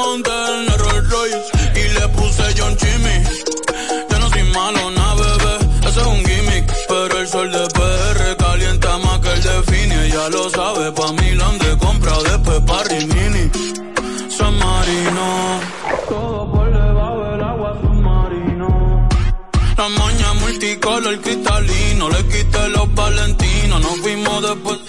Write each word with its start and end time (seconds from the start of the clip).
monté 0.00 0.30
en 0.30 0.72
el 0.72 0.78
Rolls 0.78 1.10
Royce 1.10 1.46
y 1.80 1.84
le 1.96 2.08
puse 2.16 2.42
John 2.56 2.74
Jimmy. 2.82 3.16
Yo 4.10 4.18
no 4.18 4.28
soy 4.30 4.44
malo, 4.58 4.90
na 4.90 5.14
bebé, 5.14 5.54
eso 5.88 6.00
es 6.00 6.06
un 6.06 6.24
gimmick. 6.24 6.64
Pero 6.88 7.18
el 7.18 7.28
sol 7.28 7.52
de 7.52 7.64
PR 7.76 8.36
calienta 8.36 8.98
más 8.98 9.18
que 9.20 9.32
el 9.32 9.42
de 9.42 9.62
Fini. 9.68 9.94
Ella 10.06 10.28
lo 10.30 10.48
sabe, 10.50 10.92
pa' 10.92 11.12
Milán 11.12 11.58
de 11.58 11.76
compra, 11.78 12.14
después 12.28 12.60
pa' 12.68 12.82
Rimini. 12.84 13.44
San 14.36 14.54
Marino, 14.58 15.26
todo 16.08 16.50
por 16.52 16.66
debajo 16.72 17.24
del 17.24 17.42
agua 17.52 17.78
submarino. 17.82 19.08
La 19.76 19.88
maña 20.00 20.32
multicolor 20.34 21.20
cristalino, 21.20 22.08
le 22.08 22.22
quité 22.32 22.68
los 22.70 22.94
valentinos, 22.94 23.80
nos 23.80 23.96
fuimos 24.00 24.42
después. 24.48 24.79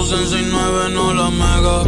Puse 0.00 0.14
en 0.14 0.26
69, 0.26 0.90
no 0.94 1.12
la 1.12 1.30
mega, 1.30 1.84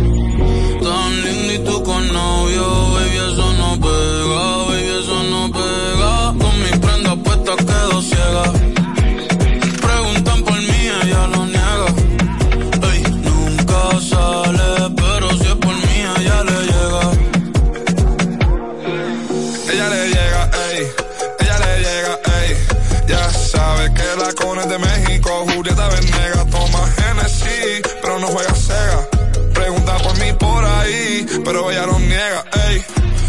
pero 31.45 31.71
ella 31.71 31.87
no 31.87 31.99
niega, 31.99 32.45
ey. 32.69 32.85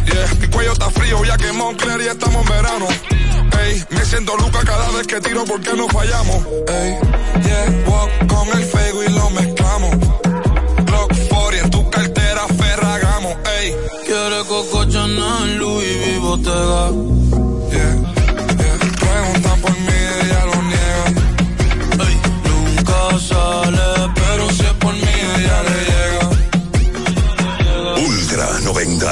Yeah, 0.06 0.34
mi 0.40 0.48
cuello 0.48 0.74
está 0.74 0.90
frío, 0.90 1.24
ya 1.24 1.38
que 1.38 1.52
Moncler 1.52 2.02
y 2.02 2.08
estamos 2.08 2.46
en 2.46 2.50
verano. 2.50 2.88
Ey, 3.64 3.84
me 3.90 4.06
siento 4.06 4.36
Luca 4.38 4.60
cada 4.66 4.90
vez 4.92 5.08
que 5.08 5.22
tiro 5.22 5.44
porque 5.46 5.74
no 5.74 5.88
fallamos. 5.88 6.46
Ey, 6.68 6.98
yeah, 7.44 7.84
walk 7.88 8.28
con 8.28 8.48
el 8.58 8.66
fego 8.66 9.04
y 9.04 9.10
lo 9.10 9.30
mezclamos. 9.30 9.96
Glock 10.86 11.14
40 11.30 11.64
en 11.64 11.72
tu 11.72 11.90
cartera, 11.90 12.48
Ferragamo, 12.48 13.38
ey. 13.60 13.76
Quiere 14.06 14.44
Coco 14.48 14.86
Chanel, 14.86 15.58
Louis 15.58 15.98
V, 15.98 16.20
Bottega. 16.20 17.23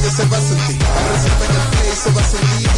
Se 0.00 0.24
va 0.26 0.36
a 0.36 0.40
sentir, 0.40 0.78
play 0.78 1.94
se 1.94 2.10
va 2.10 2.20
a 2.20 2.24
sentir. 2.24 2.68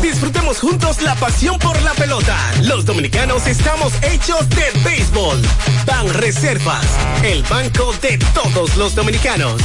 Disfrutemos 0.00 0.60
juntos 0.60 1.02
la 1.02 1.14
pasión 1.16 1.58
por 1.58 1.80
la 1.82 1.92
pelota. 1.92 2.36
Los 2.62 2.86
dominicanos 2.86 3.46
estamos 3.46 3.92
hechos 4.02 4.48
de 4.50 4.64
béisbol. 4.84 5.42
Ban 5.84 6.08
Reservas, 6.14 6.86
el 7.22 7.42
banco 7.42 7.92
de 8.00 8.18
todos 8.32 8.76
los 8.76 8.94
dominicanos. 8.94 9.60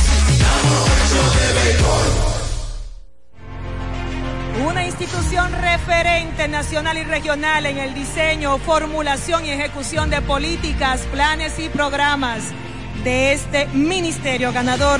Una 4.68 4.86
institución 4.86 5.54
referente 5.54 6.48
nacional 6.48 6.98
y 6.98 7.04
regional 7.04 7.66
en 7.66 7.78
el 7.78 7.94
diseño, 7.94 8.58
formulación 8.58 9.46
y 9.46 9.52
ejecución 9.52 10.10
de 10.10 10.22
políticas, 10.22 11.02
planes 11.12 11.60
y 11.60 11.70
programas 11.70 12.44
de 13.04 13.32
este 13.34 13.68
ministerio 13.68 14.52
ganador 14.52 15.00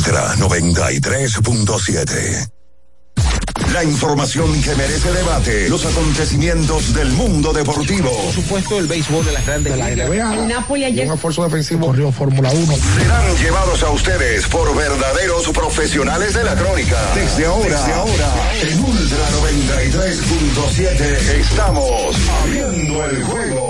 Ultra 0.00 0.32
93.7. 0.36 2.48
La 3.74 3.84
información 3.84 4.62
que 4.62 4.74
merece 4.74 5.12
debate, 5.12 5.68
los 5.68 5.84
acontecimientos 5.84 6.94
del 6.94 7.10
mundo 7.10 7.52
deportivo. 7.52 8.10
Por 8.10 8.32
supuesto, 8.32 8.78
el 8.78 8.86
béisbol 8.86 9.26
de 9.26 9.32
las 9.32 9.44
grandes 9.44 9.76
la 9.76 9.90
NBA. 9.90 10.46
Napoli 10.46 10.84
ayer. 10.84 11.06
Un 11.06 11.12
esfuerzo 11.12 11.44
defensivo. 11.44 11.88
Corrió 11.88 12.10
Fórmula 12.10 12.50
1. 12.50 12.74
Serán 12.98 13.36
llevados 13.36 13.82
a 13.82 13.90
ustedes 13.90 14.46
por 14.46 14.74
verdaderos 14.74 15.50
profesionales 15.50 16.32
de 16.32 16.44
la 16.44 16.54
crónica. 16.54 16.96
Desde 17.14 17.44
ahora, 17.44 17.78
Desde 17.78 17.92
ahora 17.92 18.32
en 18.62 18.82
Ultra 18.82 19.28
93.7 19.42 21.00
estamos 21.40 22.16
abriendo 22.42 23.04
el 23.04 23.22
juego. 23.22 23.69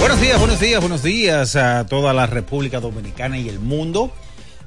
Buenos 0.00 0.18
días, 0.18 0.38
buenos 0.38 0.58
días, 0.58 0.80
buenos 0.80 1.02
días 1.02 1.56
a 1.56 1.84
toda 1.86 2.14
la 2.14 2.26
República 2.26 2.80
Dominicana 2.80 3.38
y 3.38 3.50
el 3.50 3.58
mundo. 3.58 4.10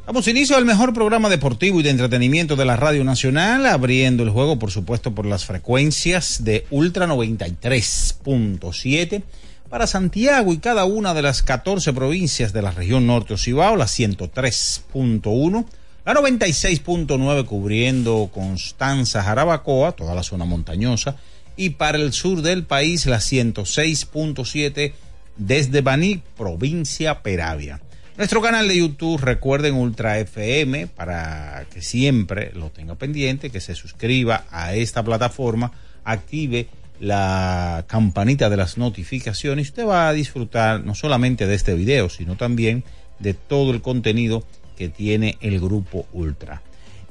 Damos 0.06 0.28
inicio 0.28 0.58
al 0.58 0.66
mejor 0.66 0.94
programa 0.94 1.28
deportivo 1.28 1.80
y 1.80 1.84
de 1.84 1.90
entretenimiento 1.90 2.56
de 2.56 2.66
la 2.66 2.76
Radio 2.76 3.04
Nacional, 3.04 3.66
abriendo 3.66 4.22
el 4.22 4.30
juego, 4.30 4.60
por 4.60 4.70
supuesto, 4.70 5.16
por 5.16 5.26
las 5.26 5.46
frecuencias 5.46 6.44
de 6.44 6.68
Ultra 6.70 7.08
93.7 7.08 9.24
para 9.70 9.88
Santiago 9.88 10.54
y 10.54 10.60
cada 10.60 10.86
una 10.86 11.16
de 11.16 11.24
las 11.24 11.42
14 11.42 11.94
provincias 11.94 12.54
de 12.54 12.62
la 12.62 12.70
región 12.70 13.08
norte 13.08 13.34
Ocibao, 13.34 13.76
la 13.76 13.86
103.1, 13.86 15.66
la 16.06 16.14
96.9 16.14 17.46
cubriendo 17.46 18.30
Constanza, 18.32 19.24
Jarabacoa, 19.24 19.94
toda 19.94 20.14
la 20.14 20.22
zona 20.22 20.46
montañosa, 20.46 21.16
y 21.56 21.72
para 21.72 21.98
el 21.98 22.14
sur 22.14 22.44
del 22.44 22.66
país 22.66 23.08
la 23.08 23.18
106.7 23.18 24.94
desde 25.38 25.82
Baní, 25.82 26.22
provincia 26.38 27.22
Peravia. 27.22 27.82
Nuestro 28.18 28.42
canal 28.42 28.68
de 28.68 28.78
YouTube, 28.78 29.20
recuerden 29.20 29.74
Ultra 29.74 30.20
FM, 30.20 30.88
para 30.88 31.66
que 31.74 31.82
siempre 31.82 32.52
lo 32.54 32.70
tenga 32.70 32.96
pendiente, 32.96 33.50
que 33.50 33.60
se 33.60 33.74
suscriba 33.74 34.46
a 34.52 34.76
esta 34.76 35.04
plataforma, 35.04 35.72
active 36.04 36.68
la 37.00 37.86
campanita 37.88 38.50
de 38.50 38.58
las 38.58 38.78
notificaciones. 38.78 39.70
Usted 39.70 39.86
va 39.86 40.10
a 40.10 40.14
disfrutar 40.14 40.84
no 40.86 40.94
solamente 40.94 41.48
de 41.48 41.56
este 41.56 41.74
video, 41.74 42.08
sino 42.10 42.38
también 42.38 42.84
de 43.20 43.34
todo 43.34 43.72
el 43.72 43.82
contenido 43.82 44.46
que 44.78 44.90
tiene 44.90 45.38
el 45.42 45.60
grupo 45.60 46.06
Ultra. 46.14 46.62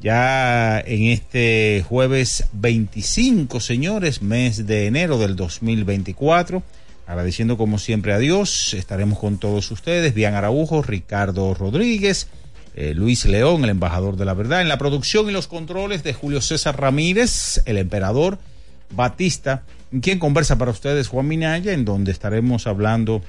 Ya 0.00 0.80
en 0.80 1.04
este 1.04 1.84
jueves 1.88 2.44
25, 2.52 3.60
señores, 3.60 4.22
mes 4.22 4.66
de 4.66 4.86
enero 4.86 5.18
del 5.18 5.36
2024, 5.36 6.62
agradeciendo 7.12 7.58
como 7.58 7.78
siempre 7.78 8.14
a 8.14 8.18
Dios, 8.18 8.72
estaremos 8.72 9.18
con 9.18 9.36
todos 9.36 9.70
ustedes, 9.70 10.14
Bian 10.14 10.34
Araujo, 10.34 10.80
Ricardo 10.80 11.52
Rodríguez, 11.52 12.28
eh, 12.74 12.94
Luis 12.94 13.26
León, 13.26 13.64
el 13.64 13.70
embajador 13.70 14.16
de 14.16 14.24
la 14.24 14.32
verdad, 14.32 14.62
en 14.62 14.68
la 14.68 14.78
producción 14.78 15.28
y 15.28 15.32
los 15.32 15.46
controles 15.46 16.02
de 16.02 16.14
Julio 16.14 16.40
César 16.40 16.80
Ramírez, 16.80 17.60
el 17.66 17.76
emperador 17.76 18.38
Batista, 18.90 19.62
quien 20.00 20.18
conversa 20.18 20.56
para 20.56 20.70
ustedes 20.70 21.08
Juan 21.08 21.28
Minaya, 21.28 21.74
en 21.74 21.84
donde 21.84 22.12
estaremos 22.12 22.66
hablando 22.66 23.20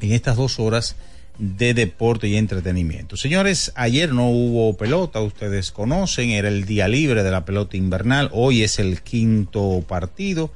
en 0.00 0.12
estas 0.12 0.36
dos 0.36 0.58
horas 0.58 0.96
de 1.36 1.74
deporte 1.74 2.26
y 2.26 2.36
entretenimiento. 2.36 3.18
Señores, 3.18 3.70
ayer 3.74 4.14
no 4.14 4.30
hubo 4.30 4.78
pelota, 4.78 5.20
ustedes 5.20 5.72
conocen, 5.72 6.30
era 6.30 6.48
el 6.48 6.64
día 6.64 6.88
libre 6.88 7.22
de 7.22 7.30
la 7.30 7.44
pelota 7.44 7.76
invernal, 7.76 8.30
hoy 8.32 8.62
es 8.62 8.78
el 8.78 9.02
quinto 9.02 9.84
partido 9.86 10.50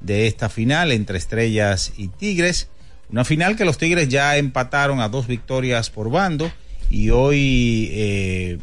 de 0.00 0.26
esta 0.26 0.48
final 0.48 0.92
entre 0.92 1.18
Estrellas 1.18 1.92
y 1.96 2.08
Tigres, 2.08 2.68
una 3.10 3.24
final 3.24 3.56
que 3.56 3.64
los 3.64 3.78
Tigres 3.78 4.08
ya 4.08 4.36
empataron 4.36 5.00
a 5.00 5.08
dos 5.08 5.26
victorias 5.26 5.90
por 5.90 6.10
bando 6.10 6.50
y 6.90 7.10
hoy 7.10 7.88
eh, 7.92 8.58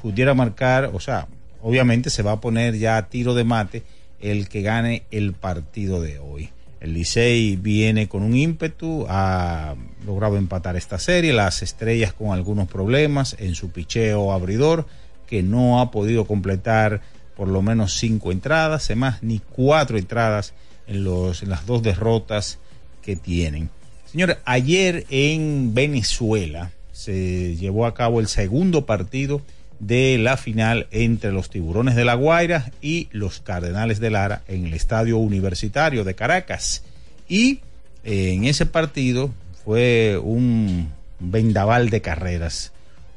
pudiera 0.00 0.34
marcar, 0.34 0.90
o 0.92 1.00
sea, 1.00 1.28
obviamente 1.62 2.10
se 2.10 2.22
va 2.22 2.32
a 2.32 2.40
poner 2.40 2.76
ya 2.76 2.96
a 2.96 3.08
tiro 3.08 3.34
de 3.34 3.44
mate 3.44 3.82
el 4.20 4.48
que 4.48 4.62
gane 4.62 5.04
el 5.10 5.32
partido 5.32 6.00
de 6.00 6.18
hoy. 6.18 6.50
El 6.80 6.94
Licey 6.94 7.56
viene 7.56 8.08
con 8.08 8.22
un 8.22 8.36
ímpetu, 8.36 9.06
ha 9.08 9.74
logrado 10.06 10.36
empatar 10.36 10.76
esta 10.76 10.98
serie, 10.98 11.32
las 11.32 11.62
estrellas 11.62 12.12
con 12.12 12.30
algunos 12.30 12.68
problemas 12.68 13.36
en 13.38 13.54
su 13.54 13.70
picheo 13.70 14.32
abridor, 14.32 14.86
que 15.26 15.42
no 15.42 15.80
ha 15.80 15.90
podido 15.90 16.24
completar 16.24 17.00
por 17.38 17.46
lo 17.46 17.62
menos 17.62 17.96
cinco 17.96 18.32
entradas, 18.32 18.86
además 18.86 19.22
ni 19.22 19.38
cuatro 19.38 19.96
entradas 19.96 20.54
en, 20.88 21.04
los, 21.04 21.44
las 21.44 21.66
dos 21.66 21.84
derrotas 21.84 22.58
que 23.00 23.14
tienen. 23.14 23.70
Señores, 24.10 24.38
ayer 24.44 25.06
en 25.08 25.72
Venezuela 25.72 26.72
se 26.90 27.54
llevó 27.54 27.86
a 27.86 27.94
cabo 27.94 28.18
el 28.18 28.26
segundo 28.26 28.86
partido 28.86 29.40
de 29.78 30.18
la 30.18 30.36
final 30.36 30.88
entre 30.90 31.30
los 31.30 31.48
Tiburones 31.48 31.94
de 31.94 32.04
la 32.04 32.14
Guaira 32.14 32.72
y 32.82 33.08
los 33.12 33.38
Cardenales 33.38 34.00
de 34.00 34.10
Lara 34.10 34.42
en 34.48 34.66
el 34.66 34.74
Estadio 34.74 35.18
Universitario 35.18 36.02
de 36.02 36.16
Caracas. 36.16 36.82
Y 37.28 37.60
eh, 38.02 38.32
en 38.32 38.46
ese 38.46 38.66
partido 38.66 39.30
fue 39.64 40.18
un 40.20 40.90
vendaval 41.20 41.88
de 41.88 42.00
carreras. 42.00 42.72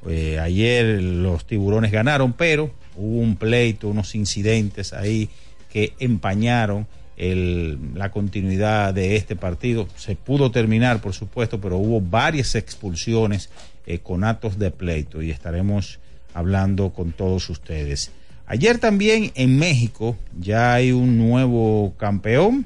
Eh, 0.08 0.38
ayer 0.38 1.02
los 1.02 1.48
Tiburones 1.48 1.92
ganaron, 1.92 2.34
pero 2.34 2.72
hubo 2.96 3.20
un 3.20 3.36
pleito, 3.36 3.90
unos 3.90 4.16
incidentes 4.16 4.94
ahí 4.94 5.30
que 5.72 5.94
empañaron 6.00 6.88
la 7.18 8.10
continuidad 8.12 8.96
de 8.96 9.16
este 9.16 9.36
partido. 9.36 9.88
Se 9.96 10.16
pudo 10.16 10.50
terminar, 10.50 11.02
por 11.02 11.14
supuesto, 11.14 11.62
pero 11.62 11.78
hubo 11.78 12.02
varias 12.02 12.56
expulsiones 12.56 13.52
eh, 13.86 14.00
con 14.00 14.24
actos 14.24 14.58
de 14.58 14.72
pleito 14.72 15.22
y 15.22 15.30
estaremos 15.30 16.00
hablando 16.34 16.92
con 16.94 17.12
todos 17.12 17.50
ustedes. 17.52 18.12
Ayer 18.48 18.80
también 18.80 19.32
en 19.36 19.58
México 19.58 20.18
ya 20.38 20.74
hay 20.74 20.92
un 20.92 21.18
nuevo 21.18 21.94
campeón 21.98 22.66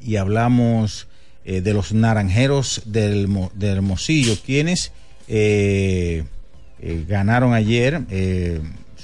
y 0.00 0.16
hablamos 0.16 1.08
eh, 1.44 1.60
de 1.60 1.74
los 1.74 1.92
naranjeros 1.92 2.82
del, 2.86 3.28
de 3.54 3.68
Hermosillo, 3.68 4.36
quienes 4.44 4.92
eh, 5.26 6.24
eh, 6.80 7.04
ganaron 7.08 7.54
ayer 7.54 8.02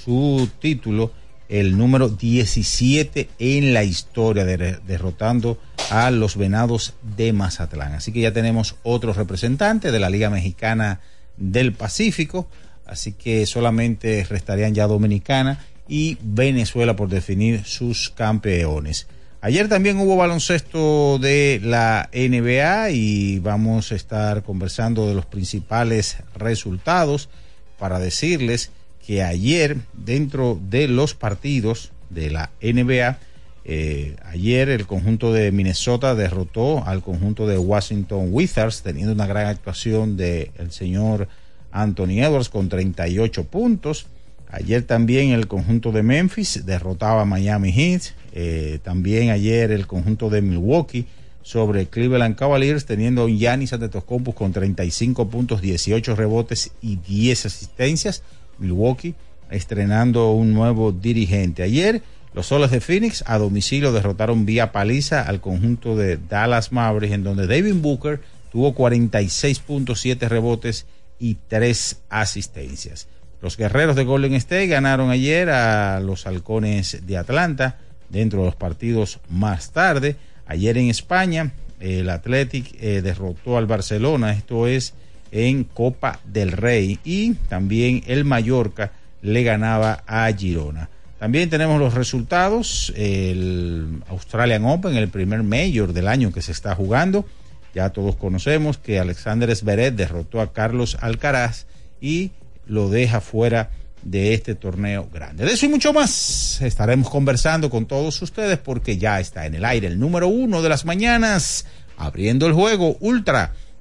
su 0.04 0.48
título, 0.60 1.12
el 1.48 1.76
número 1.76 2.08
17 2.08 3.28
en 3.38 3.74
la 3.74 3.84
historia, 3.84 4.44
de, 4.44 4.78
derrotando 4.86 5.58
a 5.90 6.10
los 6.10 6.36
Venados 6.36 6.94
de 7.16 7.32
Mazatlán. 7.32 7.94
Así 7.94 8.12
que 8.12 8.20
ya 8.20 8.32
tenemos 8.32 8.76
otro 8.82 9.12
representante 9.12 9.90
de 9.90 9.98
la 10.00 10.10
Liga 10.10 10.30
Mexicana 10.30 11.00
del 11.36 11.72
Pacífico 11.72 12.48
así 12.90 13.12
que 13.12 13.46
solamente 13.46 14.26
restarían 14.28 14.74
ya 14.74 14.88
Dominicana 14.88 15.64
y 15.88 16.18
Venezuela 16.22 16.96
por 16.96 17.08
definir 17.08 17.64
sus 17.64 18.10
campeones. 18.10 19.06
Ayer 19.40 19.68
también 19.68 19.98
hubo 19.98 20.16
baloncesto 20.16 21.18
de 21.18 21.60
la 21.62 22.10
NBA 22.12 22.90
y 22.90 23.38
vamos 23.38 23.92
a 23.92 23.94
estar 23.94 24.42
conversando 24.42 25.08
de 25.08 25.14
los 25.14 25.24
principales 25.24 26.18
resultados 26.34 27.30
para 27.78 27.98
decirles 27.98 28.72
que 29.10 29.24
ayer 29.24 29.76
dentro 29.92 30.60
de 30.70 30.86
los 30.86 31.16
partidos 31.16 31.90
de 32.10 32.30
la 32.30 32.52
NBA, 32.62 33.18
eh, 33.64 34.14
ayer 34.24 34.68
el 34.68 34.86
conjunto 34.86 35.32
de 35.32 35.50
Minnesota 35.50 36.14
derrotó 36.14 36.86
al 36.86 37.02
conjunto 37.02 37.48
de 37.48 37.58
Washington 37.58 38.28
Wizards 38.30 38.82
teniendo 38.82 39.12
una 39.12 39.26
gran 39.26 39.48
actuación 39.48 40.16
del 40.16 40.52
el 40.58 40.70
señor 40.70 41.26
Anthony 41.72 42.22
Edwards 42.22 42.50
con 42.50 42.68
38 42.68 43.42
puntos. 43.46 44.06
Ayer 44.48 44.84
también 44.84 45.30
el 45.30 45.48
conjunto 45.48 45.90
de 45.90 46.04
Memphis 46.04 46.64
derrotaba 46.64 47.22
a 47.22 47.24
Miami 47.24 47.72
Heat. 47.72 48.02
Eh, 48.32 48.78
también 48.84 49.30
ayer 49.30 49.72
el 49.72 49.88
conjunto 49.88 50.30
de 50.30 50.40
Milwaukee 50.40 51.06
sobre 51.42 51.86
Cleveland 51.86 52.36
Cavaliers 52.36 52.86
teniendo 52.86 53.24
un 53.24 53.36
Giannis 53.36 53.72
Antetokounmpo 53.72 54.36
con 54.36 54.52
35 54.52 55.28
puntos, 55.28 55.60
18 55.60 56.14
rebotes 56.14 56.70
y 56.80 56.94
10 56.94 57.46
asistencias. 57.46 58.22
Milwaukee 58.60 59.14
estrenando 59.50 60.32
un 60.32 60.52
nuevo 60.54 60.92
dirigente. 60.92 61.62
Ayer 61.62 62.02
los 62.32 62.46
Soles 62.46 62.70
de 62.70 62.80
Phoenix 62.80 63.24
a 63.26 63.38
domicilio 63.38 63.92
derrotaron 63.92 64.46
vía 64.46 64.70
paliza 64.70 65.22
al 65.22 65.40
conjunto 65.40 65.96
de 65.96 66.16
Dallas 66.16 66.70
Mavericks 66.70 67.14
en 67.14 67.24
donde 67.24 67.46
David 67.46 67.74
Booker 67.76 68.20
tuvo 68.52 68.74
46.7 68.74 70.28
rebotes 70.28 70.86
y 71.18 71.36
3 71.48 72.02
asistencias. 72.08 73.08
Los 73.42 73.56
guerreros 73.56 73.96
de 73.96 74.04
Golden 74.04 74.34
State 74.34 74.66
ganaron 74.66 75.10
ayer 75.10 75.50
a 75.50 75.98
los 76.00 76.26
halcones 76.26 77.06
de 77.06 77.16
Atlanta 77.16 77.78
dentro 78.08 78.40
de 78.40 78.46
los 78.46 78.56
partidos 78.56 79.18
más 79.28 79.72
tarde. 79.72 80.16
Ayer 80.46 80.78
en 80.78 80.88
España, 80.88 81.52
el 81.80 82.10
Athletic 82.10 82.76
eh, 82.80 83.02
derrotó 83.02 83.56
al 83.56 83.66
Barcelona, 83.66 84.32
esto 84.32 84.66
es 84.66 84.94
en 85.32 85.64
Copa 85.64 86.20
del 86.24 86.52
Rey, 86.52 86.98
y 87.04 87.34
también 87.48 88.02
el 88.06 88.24
Mallorca 88.24 88.92
le 89.22 89.42
ganaba 89.42 90.02
a 90.06 90.30
Girona. 90.32 90.88
También 91.18 91.50
tenemos 91.50 91.78
los 91.78 91.92
resultados, 91.92 92.94
el 92.96 94.02
Australian 94.08 94.64
Open, 94.64 94.96
el 94.96 95.08
primer 95.08 95.42
mayor 95.42 95.92
del 95.92 96.08
año 96.08 96.32
que 96.32 96.40
se 96.40 96.52
está 96.52 96.74
jugando. 96.74 97.26
Ya 97.74 97.90
todos 97.90 98.16
conocemos 98.16 98.78
que 98.78 98.98
Alexander 98.98 99.54
Zverev 99.54 99.94
derrotó 99.94 100.40
a 100.40 100.52
Carlos 100.52 100.96
Alcaraz 101.00 101.66
y 102.00 102.30
lo 102.66 102.88
deja 102.88 103.20
fuera 103.20 103.70
de 104.02 104.32
este 104.32 104.54
torneo 104.54 105.08
grande. 105.12 105.44
De 105.44 105.52
eso 105.52 105.66
y 105.66 105.68
mucho 105.68 105.92
más 105.92 106.60
estaremos 106.62 107.10
conversando 107.10 107.68
con 107.68 107.84
todos 107.84 108.22
ustedes 108.22 108.58
porque 108.58 108.96
ya 108.96 109.20
está 109.20 109.44
en 109.44 109.54
el 109.54 109.64
aire 109.66 109.88
el 109.88 110.00
número 110.00 110.28
uno 110.28 110.62
de 110.62 110.70
las 110.70 110.86
mañanas, 110.86 111.66
abriendo 111.98 112.46
el 112.46 112.54
juego 112.54 112.96
Ultra 113.00 113.52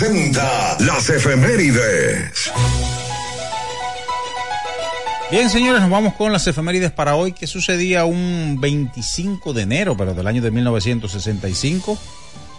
las 0.00 1.10
efemérides. 1.10 2.50
Bien, 5.30 5.50
señores, 5.50 5.82
nos 5.82 5.90
vamos 5.90 6.14
con 6.14 6.32
las 6.32 6.46
efemérides 6.46 6.90
para 6.90 7.16
hoy, 7.16 7.32
que 7.32 7.46
sucedía 7.46 8.06
un 8.06 8.56
25 8.62 9.52
de 9.52 9.62
enero, 9.62 9.98
pero 9.98 10.14
del 10.14 10.26
año 10.26 10.40
de 10.40 10.50
1965. 10.52 11.98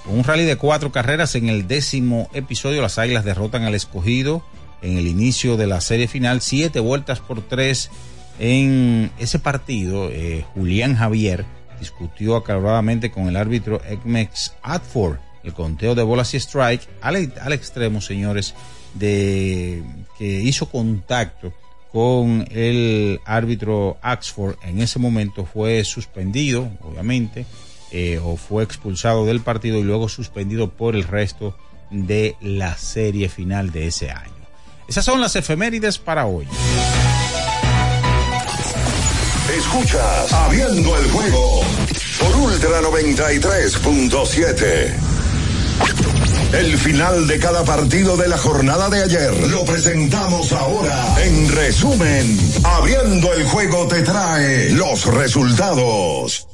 Con 0.06 0.20
un 0.20 0.24
rally 0.24 0.44
de 0.44 0.56
cuatro 0.56 0.92
carreras 0.92 1.34
en 1.34 1.50
el 1.50 1.68
décimo 1.68 2.30
episodio, 2.34 2.80
las 2.80 3.00
Águilas 3.00 3.26
derrotan 3.26 3.64
al 3.64 3.74
escogido 3.74 4.46
en 4.84 5.00
el 5.00 5.08
inicio 5.08 5.58
de 5.58 5.66
la 5.66 5.82
serie 5.82 6.08
final, 6.08 6.42
siete 6.42 6.80
vueltas 6.80 7.22
por 7.22 7.42
tres 7.42 7.90
en 8.38 9.12
ese 9.18 9.40
partido. 9.40 10.10
Eh, 10.12 10.46
Julián 10.54 10.96
Javier 10.96 11.46
discutió 11.80 12.36
acaloradamente 12.36 13.10
con 13.10 13.28
el 13.28 13.36
árbitro 13.36 13.82
Ekmex 13.84 14.54
Atford 14.62 15.18
el 15.44 15.54
conteo 15.54 15.96
de 15.96 16.04
bolas 16.04 16.34
y 16.34 16.38
strike 16.38 16.88
al, 17.02 17.16
extremo, 17.54 18.02
señores, 18.02 18.54
de 18.94 19.84
que 20.18 20.26
hizo 20.26 20.70
contacto 20.70 21.54
con 21.92 22.48
el 22.52 23.20
árbitro 23.26 23.98
Axford. 24.02 24.56
En 24.64 24.82
ese 24.82 25.00
momento 25.00 25.46
fue 25.46 25.84
suspendido, 25.84 26.72
obviamente, 26.82 27.46
eh, 27.92 28.20
o 28.24 28.38
fue 28.38 28.64
expulsado 28.64 29.26
del 29.26 29.42
partido 29.42 29.80
y 29.80 29.84
luego 29.84 30.08
suspendido 30.10 30.72
por 30.72 30.96
el 30.96 31.04
resto 31.04 31.58
de 31.90 32.36
la 32.40 32.78
serie 32.78 33.28
final 33.30 33.72
de 33.72 33.88
ese 33.88 34.12
año. 34.12 34.32
Esas 34.88 35.04
son 35.06 35.22
las 35.22 35.36
efemérides 35.36 35.98
para 35.98 36.26
hoy. 36.26 36.48
Escuchas 39.58 40.32
Abriendo 40.32 40.98
el 40.98 41.12
juego 41.12 41.62
por 42.20 42.36
Ultra 42.38 42.82
93.7. 42.82 45.11
El 46.54 46.78
final 46.78 47.28
de 47.28 47.40
cada 47.40 47.64
partido 47.64 48.18
de 48.18 48.28
la 48.28 48.38
jornada 48.38 48.90
de 48.90 49.04
ayer 49.04 49.32
lo 49.48 49.64
presentamos 49.64 50.52
ahora. 50.52 51.16
En 51.24 51.50
resumen, 51.50 52.38
Abriendo 52.64 53.34
el 53.34 53.46
juego 53.46 53.88
te 53.88 54.02
trae 54.02 54.70
los 54.72 55.06
resultados. 55.06 56.48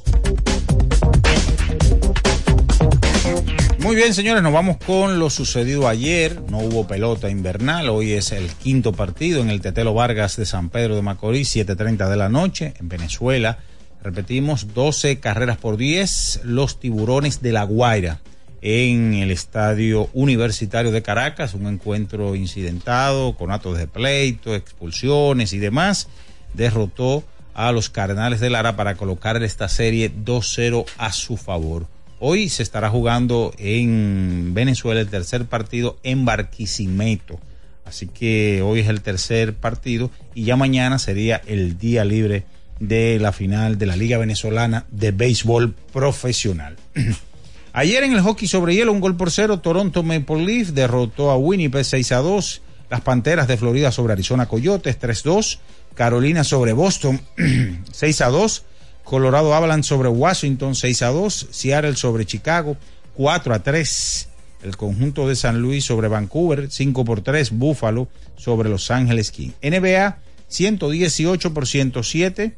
Muy 3.80 3.96
bien, 3.96 4.14
señores, 4.14 4.42
nos 4.42 4.52
vamos 4.52 4.76
con 4.86 5.18
lo 5.18 5.30
sucedido 5.30 5.88
ayer. 5.88 6.42
No 6.48 6.58
hubo 6.58 6.86
pelota 6.86 7.28
invernal. 7.28 7.88
Hoy 7.88 8.12
es 8.12 8.30
el 8.30 8.48
quinto 8.50 8.92
partido 8.92 9.40
en 9.40 9.50
el 9.50 9.60
Tetelo 9.60 9.94
Vargas 9.94 10.36
de 10.36 10.46
San 10.46 10.70
Pedro 10.70 10.94
de 10.94 11.02
Macorís, 11.02 11.54
7:30 11.56 12.08
de 12.08 12.16
la 12.16 12.28
noche 12.28 12.74
en 12.78 12.88
Venezuela. 12.88 13.58
Repetimos, 14.02 14.74
12 14.74 15.18
carreras 15.18 15.56
por 15.56 15.76
10. 15.76 16.42
Los 16.44 16.78
tiburones 16.78 17.42
de 17.42 17.52
La 17.52 17.64
Guaira 17.64 18.20
en 18.60 19.14
el 19.14 19.30
Estadio 19.30 20.08
Universitario 20.12 20.90
de 20.90 21.02
Caracas, 21.02 21.54
un 21.54 21.66
encuentro 21.66 22.34
incidentado 22.34 23.34
con 23.36 23.50
actos 23.50 23.78
de 23.78 23.86
pleito, 23.86 24.54
expulsiones 24.54 25.52
y 25.52 25.58
demás, 25.58 26.08
derrotó 26.54 27.24
a 27.54 27.72
los 27.72 27.90
Cardenales 27.90 28.40
de 28.40 28.50
Lara 28.50 28.76
para 28.76 28.94
colocar 28.96 29.42
esta 29.42 29.68
serie 29.68 30.12
2-0 30.12 30.86
a 30.96 31.12
su 31.12 31.36
favor. 31.36 31.86
Hoy 32.20 32.48
se 32.48 32.62
estará 32.62 32.90
jugando 32.90 33.52
en 33.58 34.52
Venezuela 34.54 35.00
el 35.00 35.08
tercer 35.08 35.46
partido 35.46 35.98
en 36.02 36.24
Barquisimeto. 36.24 37.38
Así 37.84 38.06
que 38.06 38.60
hoy 38.62 38.80
es 38.80 38.88
el 38.88 39.00
tercer 39.00 39.54
partido 39.54 40.10
y 40.34 40.44
ya 40.44 40.56
mañana 40.56 40.98
sería 40.98 41.40
el 41.46 41.78
día 41.78 42.04
libre 42.04 42.44
de 42.80 43.18
la 43.20 43.32
final 43.32 43.78
de 43.78 43.86
la 43.86 43.96
Liga 43.96 44.18
Venezolana 44.18 44.84
de 44.90 45.10
Béisbol 45.12 45.74
Profesional. 45.92 46.76
Ayer 47.78 48.02
en 48.02 48.12
el 48.12 48.22
hockey 48.22 48.48
sobre 48.48 48.74
hielo, 48.74 48.90
un 48.90 48.98
gol 48.98 49.16
por 49.16 49.30
cero, 49.30 49.60
Toronto 49.60 50.02
Maple 50.02 50.44
Leaf 50.44 50.70
derrotó 50.70 51.30
a 51.30 51.36
Winnipeg 51.36 51.84
6 51.84 52.10
a 52.10 52.16
2. 52.16 52.62
Las 52.90 53.02
Panteras 53.02 53.46
de 53.46 53.56
Florida 53.56 53.92
sobre 53.92 54.14
Arizona 54.14 54.46
Coyotes 54.46 54.98
3-2. 54.98 55.60
Carolina 55.94 56.42
sobre 56.42 56.72
Boston 56.72 57.20
6 57.92 58.20
a 58.22 58.30
2. 58.30 58.64
Colorado 59.04 59.54
Avalanche 59.54 59.88
sobre 59.88 60.08
Washington 60.08 60.74
6 60.74 61.02
a 61.02 61.08
2. 61.10 61.46
Seattle 61.52 61.94
sobre 61.94 62.26
Chicago 62.26 62.76
4 63.14 63.54
a 63.54 63.62
3. 63.62 64.28
El 64.64 64.76
conjunto 64.76 65.28
de 65.28 65.36
San 65.36 65.62
Luis 65.62 65.84
sobre 65.84 66.08
Vancouver 66.08 66.72
5 66.72 67.04
por 67.04 67.20
3. 67.20 67.52
Buffalo 67.52 68.08
sobre 68.36 68.70
Los 68.70 68.90
Ángeles 68.90 69.30
Kings. 69.30 69.54
NBA 69.62 70.18
118 70.48 71.54
por 71.54 71.68
107. 71.68 72.56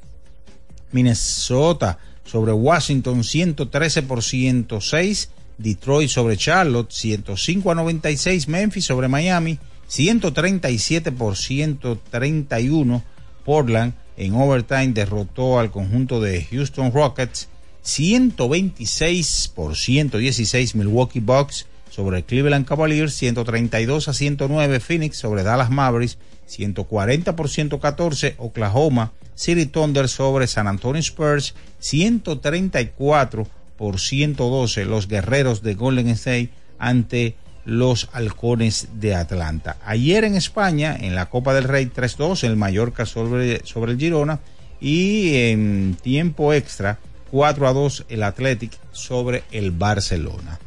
Minnesota 0.92 1.98
sobre 2.30 2.52
Washington 2.52 3.24
113 3.24 4.02
por 4.02 4.22
106, 4.22 5.30
Detroit 5.58 6.08
sobre 6.08 6.36
Charlotte 6.36 6.92
105 6.92 7.72
a 7.72 7.74
96, 7.74 8.46
Memphis 8.46 8.84
sobre 8.84 9.08
Miami 9.08 9.58
137 9.88 11.10
por 11.10 11.36
131, 11.36 13.02
Portland 13.44 13.94
en 14.16 14.34
overtime 14.34 14.92
derrotó 14.92 15.58
al 15.58 15.72
conjunto 15.72 16.20
de 16.20 16.44
Houston 16.44 16.92
Rockets 16.92 17.48
126 17.82 19.50
por 19.52 19.74
116 19.74 20.76
Milwaukee 20.76 21.20
Bucks 21.20 21.66
sobre 21.90 22.22
Cleveland 22.22 22.64
Cavaliers 22.64 23.14
132 23.14 24.06
a 24.06 24.12
109 24.12 24.78
Phoenix 24.78 25.16
sobre 25.16 25.42
Dallas 25.42 25.70
Mavericks 25.70 26.18
140 26.46 27.34
por 27.34 27.48
114 27.48 28.36
Oklahoma 28.38 29.12
City 29.40 29.64
Thunder 29.64 30.06
sobre 30.06 30.46
San 30.46 30.66
Antonio 30.66 31.00
Spurs 31.00 31.54
134 31.78 33.48
por 33.78 33.98
112 33.98 34.84
los 34.84 35.08
guerreros 35.08 35.62
de 35.62 35.74
Golden 35.74 36.08
State 36.08 36.50
ante 36.78 37.36
los 37.64 38.10
halcones 38.12 38.88
de 38.96 39.14
Atlanta. 39.14 39.78
Ayer 39.86 40.24
en 40.24 40.34
España, 40.34 40.94
en 40.94 41.14
la 41.14 41.30
Copa 41.30 41.54
del 41.54 41.64
Rey 41.64 41.86
3-2, 41.86 42.44
el 42.44 42.56
Mallorca 42.56 43.06
sobre, 43.06 43.64
sobre 43.64 43.92
el 43.92 43.98
Girona 43.98 44.40
y 44.78 45.34
en 45.36 45.96
tiempo 46.02 46.52
extra 46.52 46.98
4 47.30 47.72
2 47.72 48.04
el 48.10 48.22
Athletic 48.22 48.72
sobre 48.92 49.44
el 49.52 49.70
Barcelona. 49.70 50.58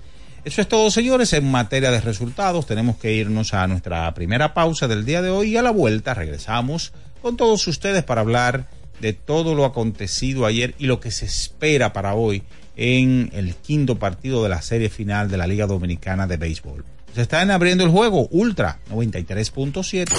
Eso 0.46 0.62
es 0.62 0.68
todo, 0.68 0.90
señores, 0.90 1.32
en 1.34 1.50
materia 1.50 1.92
de 1.92 2.02
resultados. 2.02 2.66
Tenemos 2.66 2.98
que 2.98 3.14
irnos 3.14 3.54
a 3.54 3.68
nuestra 3.68 4.12
primera 4.16 4.56
pausa 4.56 4.88
del 4.88 5.06
día 5.06 5.22
de 5.22 5.30
hoy 5.30 5.52
y 5.52 5.58
a 5.58 5.62
la 5.62 5.70
vuelta 5.70 6.16
regresamos 6.16 6.92
con 7.24 7.38
todos 7.38 7.66
ustedes 7.68 8.04
para 8.04 8.22
hablar 8.22 8.68
de 9.00 9.14
todo 9.14 9.56
lo 9.56 9.66
acontecido 9.66 10.46
ayer 10.46 10.76
y 10.78 10.86
lo 10.88 11.00
que 11.00 11.10
se 11.10 11.26
espera 11.26 11.94
para 11.94 12.16
hoy 12.16 12.44
en 12.76 13.32
el 13.34 13.56
quinto 13.56 13.98
partido 13.98 14.44
de 14.44 14.50
la 14.50 14.62
serie 14.62 14.90
final 14.90 15.32
de 15.32 15.38
la 15.38 15.48
Liga 15.48 15.66
Dominicana 15.66 16.28
de 16.28 16.36
Béisbol. 16.38 16.84
Se 17.16 17.22
están 17.22 17.50
abriendo 17.50 17.86
el 17.86 17.92
juego 17.92 18.28
Ultra 18.30 18.80
93.7. 18.92 20.12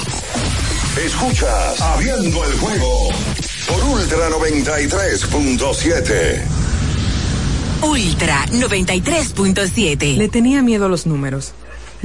Escuchas 1.04 1.80
Abriendo 1.80 2.44
el 2.44 2.52
juego 2.54 3.10
por 3.68 3.80
93.7. 3.80 6.42
Ultra 7.82 8.46
93.7. 8.46 10.16
Le 10.16 10.28
tenía 10.28 10.62
miedo 10.62 10.86
a 10.86 10.88
los 10.88 11.06
números. 11.06 11.52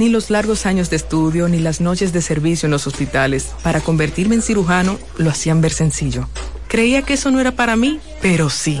Ni 0.00 0.08
los 0.08 0.30
largos 0.30 0.64
años 0.64 0.88
de 0.88 0.96
estudio 0.96 1.46
ni 1.46 1.58
las 1.58 1.82
noches 1.82 2.14
de 2.14 2.22
servicio 2.22 2.66
en 2.66 2.70
los 2.70 2.86
hospitales 2.86 3.50
para 3.62 3.82
convertirme 3.82 4.34
en 4.34 4.40
cirujano 4.40 4.98
lo 5.18 5.28
hacían 5.28 5.60
ver 5.60 5.72
sencillo. 5.72 6.26
Creía 6.68 7.02
que 7.02 7.12
eso 7.12 7.30
no 7.30 7.38
era 7.38 7.52
para 7.52 7.76
mí, 7.76 8.00
pero 8.22 8.48
sí. 8.48 8.80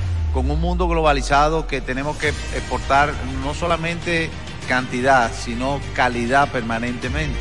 con 0.33 0.49
un 0.49 0.59
mundo 0.59 0.87
globalizado 0.87 1.67
que 1.67 1.81
tenemos 1.81 2.17
que 2.17 2.29
exportar 2.29 3.13
no 3.43 3.53
solamente 3.53 4.29
cantidad, 4.67 5.31
sino 5.33 5.79
calidad 5.93 6.49
permanentemente. 6.51 7.39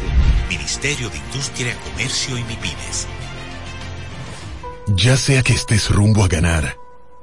Ministerio 0.49 1.09
de 1.11 1.19
Industria, 1.19 1.77
Comercio 1.85 2.37
y 2.37 2.45
MIPINES. 2.45 3.07
Ya 4.89 5.17
sea 5.17 5.43
que 5.43 5.53
estés 5.53 5.89
rumbo 5.91 6.25
a 6.25 6.29
ganar, 6.29 6.77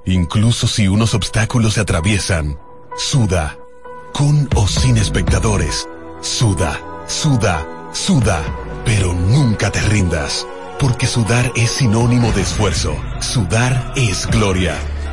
incluso 0.05 0.67
si 0.67 0.87
unos 0.87 1.13
obstáculos 1.13 1.73
se 1.73 1.81
atraviesan, 1.81 2.57
suda, 2.97 3.57
con 4.13 4.47
o 4.55 4.67
sin 4.67 4.97
espectadores, 4.97 5.87
suda, 6.21 6.79
suda, 7.07 7.67
suda, 7.91 8.41
pero 8.85 9.13
nunca 9.13 9.69
te 9.71 9.81
rindas, 9.81 10.47
porque 10.79 11.07
sudar 11.07 11.51
es 11.55 11.71
sinónimo 11.71 12.31
de 12.31 12.43
esfuerzo, 12.43 12.95
sudar 13.19 13.93
es 13.97 14.25
gloria. 14.27 14.77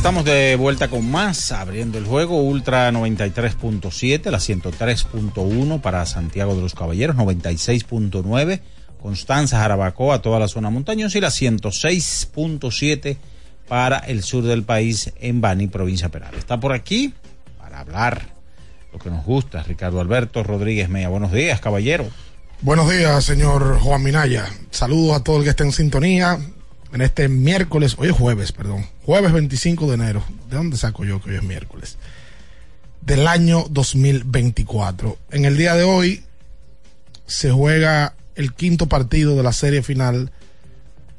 Estamos 0.00 0.24
de 0.24 0.56
vuelta 0.56 0.88
con 0.88 1.10
más, 1.10 1.52
abriendo 1.52 1.98
el 1.98 2.06
juego, 2.06 2.40
Ultra 2.42 2.90
93.7, 2.90 4.30
la 4.30 4.38
103.1 4.38 5.80
para 5.82 6.06
Santiago 6.06 6.54
de 6.54 6.62
los 6.62 6.74
Caballeros, 6.74 7.16
96.9, 7.16 8.60
Constanza, 8.98 9.58
Jarabacoa, 9.58 10.22
toda 10.22 10.38
la 10.40 10.48
zona 10.48 10.70
montañosa 10.70 11.18
y 11.18 11.20
la 11.20 11.28
106.7 11.28 13.18
para 13.68 13.98
el 13.98 14.22
sur 14.22 14.42
del 14.42 14.62
país 14.62 15.12
en 15.20 15.42
Bani, 15.42 15.66
provincia 15.66 16.08
Peral. 16.08 16.34
Está 16.34 16.58
por 16.58 16.72
aquí 16.72 17.12
para 17.58 17.80
hablar 17.80 18.22
lo 18.94 18.98
que 18.98 19.10
nos 19.10 19.22
gusta, 19.26 19.62
Ricardo 19.64 20.00
Alberto 20.00 20.42
Rodríguez 20.42 20.88
Mea. 20.88 21.10
Buenos 21.10 21.30
días, 21.30 21.60
caballero. 21.60 22.08
Buenos 22.62 22.90
días, 22.90 23.22
señor 23.22 23.78
Juan 23.80 24.02
Minaya. 24.02 24.46
Saludos 24.70 25.18
a 25.18 25.22
todo 25.22 25.36
el 25.36 25.44
que 25.44 25.50
esté 25.50 25.64
en 25.64 25.72
sintonía 25.72 26.38
en 26.92 27.02
este 27.02 27.28
miércoles, 27.28 27.94
hoy 27.98 28.08
es 28.08 28.16
jueves, 28.16 28.52
perdón, 28.52 28.86
jueves 29.04 29.32
25 29.32 29.86
de 29.88 29.94
enero. 29.94 30.24
¿De 30.48 30.56
dónde 30.56 30.76
saco 30.76 31.04
yo 31.04 31.20
que 31.20 31.30
hoy 31.30 31.36
es 31.36 31.42
miércoles? 31.42 31.96
Del 33.00 33.26
año 33.26 33.64
2024. 33.70 35.16
En 35.30 35.44
el 35.44 35.56
día 35.56 35.74
de 35.74 35.84
hoy 35.84 36.24
se 37.26 37.50
juega 37.50 38.14
el 38.34 38.52
quinto 38.54 38.88
partido 38.88 39.36
de 39.36 39.42
la 39.42 39.52
serie 39.52 39.82
final 39.82 40.32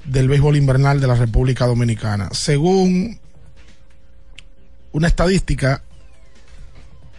del 0.05 0.27
béisbol 0.27 0.57
invernal 0.57 0.99
de 0.99 1.07
la 1.07 1.15
República 1.15 1.65
Dominicana. 1.65 2.29
Según 2.33 3.19
una 4.91 5.07
estadística 5.07 5.83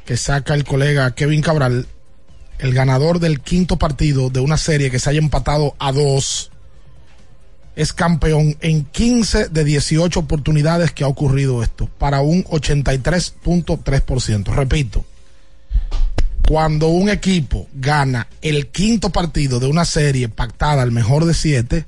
que 0.05 0.17
saca 0.17 0.55
el 0.55 0.65
colega 0.65 1.15
Kevin 1.15 1.43
Cabral, 1.43 1.87
el 2.59 2.75
ganador 2.75 3.19
del 3.19 3.41
quinto 3.41 3.79
partido 3.79 4.31
de 4.31 4.41
una 4.41 4.57
serie 4.57 4.91
que 4.91 4.99
se 4.99 5.11
haya 5.11 5.21
empatado 5.21 5.75
a 5.79 5.91
dos 5.91 6.52
es 7.75 7.93
campeón 7.93 8.57
en 8.61 8.85
15 8.85 9.49
de 9.49 9.65
18 9.65 10.21
oportunidades 10.21 10.93
que 10.93 11.05
ha 11.05 11.09
ocurrido 11.09 11.63
esto, 11.63 11.89
para 11.99 12.21
un 12.21 12.45
83.3%. 12.45 14.55
Repito, 14.55 15.05
cuando 16.47 16.89
un 16.89 17.09
equipo 17.09 17.67
gana 17.73 18.29
el 18.43 18.69
quinto 18.69 19.11
partido 19.11 19.59
de 19.59 19.69
una 19.69 19.85
serie 19.85 20.29
pactada 20.29 20.83
al 20.83 20.93
mejor 20.93 21.25
de 21.25 21.35
siete, 21.35 21.87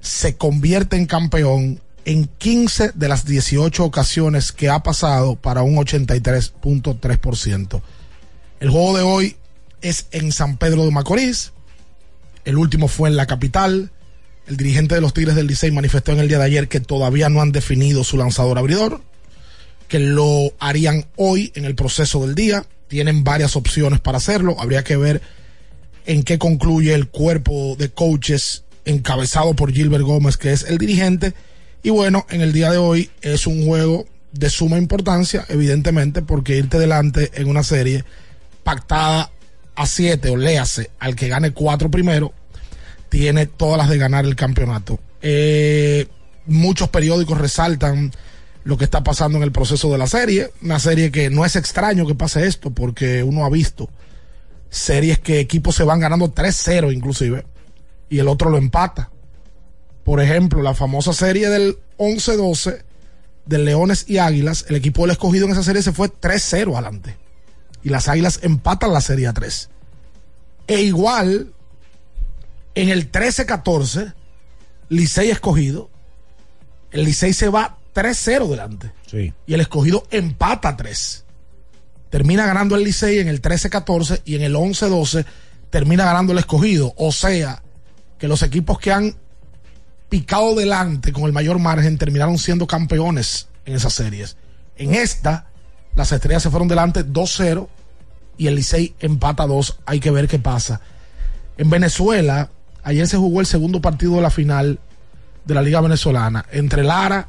se 0.00 0.36
convierte 0.36 0.96
en 0.96 1.06
campeón 1.06 1.80
en 2.04 2.28
15 2.38 2.92
de 2.94 3.08
las 3.08 3.24
18 3.24 3.84
ocasiones 3.84 4.52
que 4.52 4.70
ha 4.70 4.82
pasado 4.82 5.36
para 5.36 5.62
un 5.62 5.76
83.3%. 5.76 7.82
El 8.60 8.70
juego 8.70 8.96
de 8.96 9.02
hoy 9.02 9.36
es 9.82 10.06
en 10.12 10.32
San 10.32 10.56
Pedro 10.56 10.84
de 10.84 10.92
Macorís. 10.92 11.52
El 12.44 12.56
último 12.56 12.88
fue 12.88 13.08
en 13.08 13.16
la 13.16 13.26
capital. 13.26 13.90
El 14.46 14.56
dirigente 14.56 14.94
de 14.94 15.00
los 15.00 15.12
Tigres 15.12 15.34
del 15.34 15.48
Licey 15.48 15.72
manifestó 15.72 16.12
en 16.12 16.20
el 16.20 16.28
día 16.28 16.38
de 16.38 16.44
ayer 16.44 16.68
que 16.68 16.80
todavía 16.80 17.28
no 17.28 17.40
han 17.40 17.50
definido 17.50 18.04
su 18.04 18.16
lanzador 18.16 18.58
abridor, 18.58 19.02
que 19.88 19.98
lo 19.98 20.52
harían 20.60 21.06
hoy 21.16 21.52
en 21.56 21.64
el 21.64 21.74
proceso 21.74 22.24
del 22.24 22.34
día. 22.34 22.64
Tienen 22.86 23.24
varias 23.24 23.56
opciones 23.56 24.00
para 24.00 24.18
hacerlo. 24.18 24.56
Habría 24.60 24.84
que 24.84 24.96
ver 24.96 25.20
en 26.06 26.22
qué 26.22 26.38
concluye 26.38 26.94
el 26.94 27.08
cuerpo 27.08 27.74
de 27.76 27.90
coaches 27.90 28.62
encabezado 28.84 29.54
por 29.54 29.72
Gilbert 29.72 30.04
Gómez, 30.04 30.36
que 30.36 30.52
es 30.52 30.62
el 30.62 30.78
dirigente. 30.78 31.34
Y 31.82 31.90
bueno, 31.90 32.24
en 32.30 32.40
el 32.40 32.52
día 32.52 32.70
de 32.70 32.78
hoy 32.78 33.10
es 33.22 33.48
un 33.48 33.66
juego 33.66 34.06
de 34.32 34.50
suma 34.50 34.78
importancia, 34.78 35.44
evidentemente, 35.48 36.22
porque 36.22 36.56
irte 36.56 36.78
delante 36.78 37.32
en 37.34 37.48
una 37.48 37.64
serie 37.64 38.04
pactada 38.62 39.32
a 39.74 39.86
siete 39.86 40.30
o 40.30 40.36
léase 40.36 40.90
al 40.98 41.14
que 41.16 41.28
gane 41.28 41.50
cuatro 41.50 41.90
primero, 41.90 42.32
tiene 43.08 43.46
todas 43.46 43.78
las 43.78 43.88
de 43.88 43.98
ganar 43.98 44.24
el 44.24 44.36
campeonato. 44.36 44.98
Eh, 45.22 46.06
muchos 46.46 46.88
periódicos 46.88 47.38
resaltan 47.38 48.12
lo 48.64 48.76
que 48.76 48.84
está 48.84 49.04
pasando 49.04 49.38
en 49.38 49.44
el 49.44 49.52
proceso 49.52 49.90
de 49.92 49.98
la 49.98 50.06
serie, 50.06 50.50
una 50.62 50.80
serie 50.80 51.12
que 51.12 51.30
no 51.30 51.44
es 51.44 51.56
extraño 51.56 52.06
que 52.06 52.14
pase 52.14 52.46
esto, 52.46 52.70
porque 52.70 53.22
uno 53.22 53.44
ha 53.44 53.50
visto 53.50 53.88
series 54.70 55.18
que 55.18 55.40
equipos 55.40 55.76
se 55.76 55.84
van 55.84 56.00
ganando 56.00 56.34
3-0 56.34 56.92
inclusive, 56.92 57.46
y 58.08 58.18
el 58.18 58.28
otro 58.28 58.50
lo 58.50 58.58
empata. 58.58 59.10
Por 60.04 60.20
ejemplo, 60.20 60.62
la 60.62 60.74
famosa 60.74 61.12
serie 61.12 61.48
del 61.48 61.78
11-12 61.98 62.82
de 63.46 63.58
Leones 63.58 64.04
y 64.08 64.18
Águilas, 64.18 64.66
el 64.68 64.76
equipo 64.76 65.02
del 65.02 65.12
escogido 65.12 65.46
en 65.46 65.52
esa 65.52 65.62
serie 65.62 65.82
se 65.82 65.92
fue 65.92 66.08
3-0 66.08 66.74
adelante. 66.74 67.16
Y 67.82 67.88
las 67.88 68.08
Águilas 68.08 68.40
empatan 68.42 68.92
la 68.92 69.00
serie 69.00 69.28
a 69.28 69.32
3. 69.32 69.70
E 70.66 70.82
igual, 70.82 71.52
en 72.76 72.90
el 72.90 73.10
13-14, 73.10 74.12
Licey 74.90 75.30
escogido, 75.30 75.90
el 76.92 77.04
Licey 77.04 77.32
se 77.32 77.48
va 77.48 77.78
3-0 77.94 78.48
delante. 78.48 78.92
Sí. 79.06 79.32
Y 79.46 79.54
el 79.54 79.62
escogido 79.62 80.06
empata 80.10 80.76
3. 80.76 81.24
Termina 82.10 82.46
ganando 82.46 82.76
el 82.76 82.84
Licey 82.84 83.18
en 83.18 83.28
el 83.28 83.40
13-14 83.40 84.20
y 84.26 84.36
en 84.36 84.42
el 84.42 84.54
11-12 84.54 85.24
termina 85.70 86.04
ganando 86.04 86.32
el 86.32 86.38
escogido. 86.38 86.92
O 86.98 87.12
sea, 87.12 87.62
que 88.18 88.28
los 88.28 88.42
equipos 88.42 88.78
que 88.78 88.92
han 88.92 89.16
picado 90.10 90.54
delante 90.54 91.12
con 91.12 91.24
el 91.24 91.32
mayor 91.32 91.58
margen 91.58 91.96
terminaron 91.96 92.36
siendo 92.36 92.66
campeones 92.66 93.48
en 93.64 93.74
esas 93.74 93.94
series. 93.94 94.36
En 94.76 94.94
esta, 94.94 95.46
las 95.94 96.12
estrellas 96.12 96.42
se 96.42 96.50
fueron 96.50 96.68
delante 96.68 97.06
2-0 97.06 97.68
y 98.36 98.48
el 98.48 98.54
Licey 98.54 98.94
empata 99.00 99.46
2. 99.46 99.78
Hay 99.86 99.98
que 99.98 100.10
ver 100.10 100.28
qué 100.28 100.38
pasa. 100.38 100.82
En 101.56 101.70
Venezuela, 101.70 102.50
ayer 102.86 103.08
se 103.08 103.16
jugó 103.16 103.40
el 103.40 103.46
segundo 103.46 103.80
partido 103.80 104.14
de 104.14 104.22
la 104.22 104.30
final 104.30 104.78
de 105.44 105.54
la 105.54 105.62
Liga 105.62 105.80
Venezolana 105.80 106.46
entre 106.52 106.84
Lara 106.84 107.28